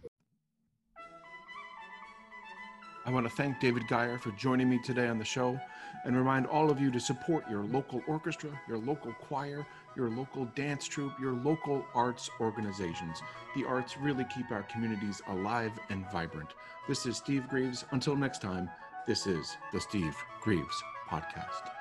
I 3.05 3.11
want 3.11 3.29
to 3.29 3.29
thank 3.29 3.59
David 3.59 3.83
Gier 3.87 4.19
for 4.19 4.31
joining 4.31 4.67
me 4.67 4.79
today 4.79 5.07
on 5.07 5.19
the 5.19 5.25
show 5.25 5.59
and 6.05 6.17
remind 6.17 6.47
all 6.47 6.71
of 6.71 6.81
you 6.81 6.89
to 6.89 6.99
support 6.99 7.47
your 7.47 7.63
local 7.63 8.01
orchestra, 8.07 8.49
your 8.67 8.79
local 8.79 9.13
choir, 9.13 9.63
your 9.95 10.09
local 10.09 10.45
dance 10.55 10.87
troupe, 10.87 11.13
your 11.19 11.33
local 11.33 11.85
arts 11.93 12.31
organizations. 12.39 13.21
The 13.55 13.63
arts 13.63 13.95
really 13.97 14.25
keep 14.35 14.49
our 14.51 14.63
communities 14.63 15.21
alive 15.27 15.71
and 15.89 16.09
vibrant. 16.11 16.49
This 16.87 17.05
is 17.05 17.17
Steve 17.17 17.47
Grives. 17.47 17.85
Until 17.91 18.15
next 18.15 18.41
time, 18.41 18.71
this 19.05 19.27
is 19.27 19.55
the 19.71 19.79
Steve 19.79 20.15
Grives 20.41 20.83
Podcast. 21.07 21.74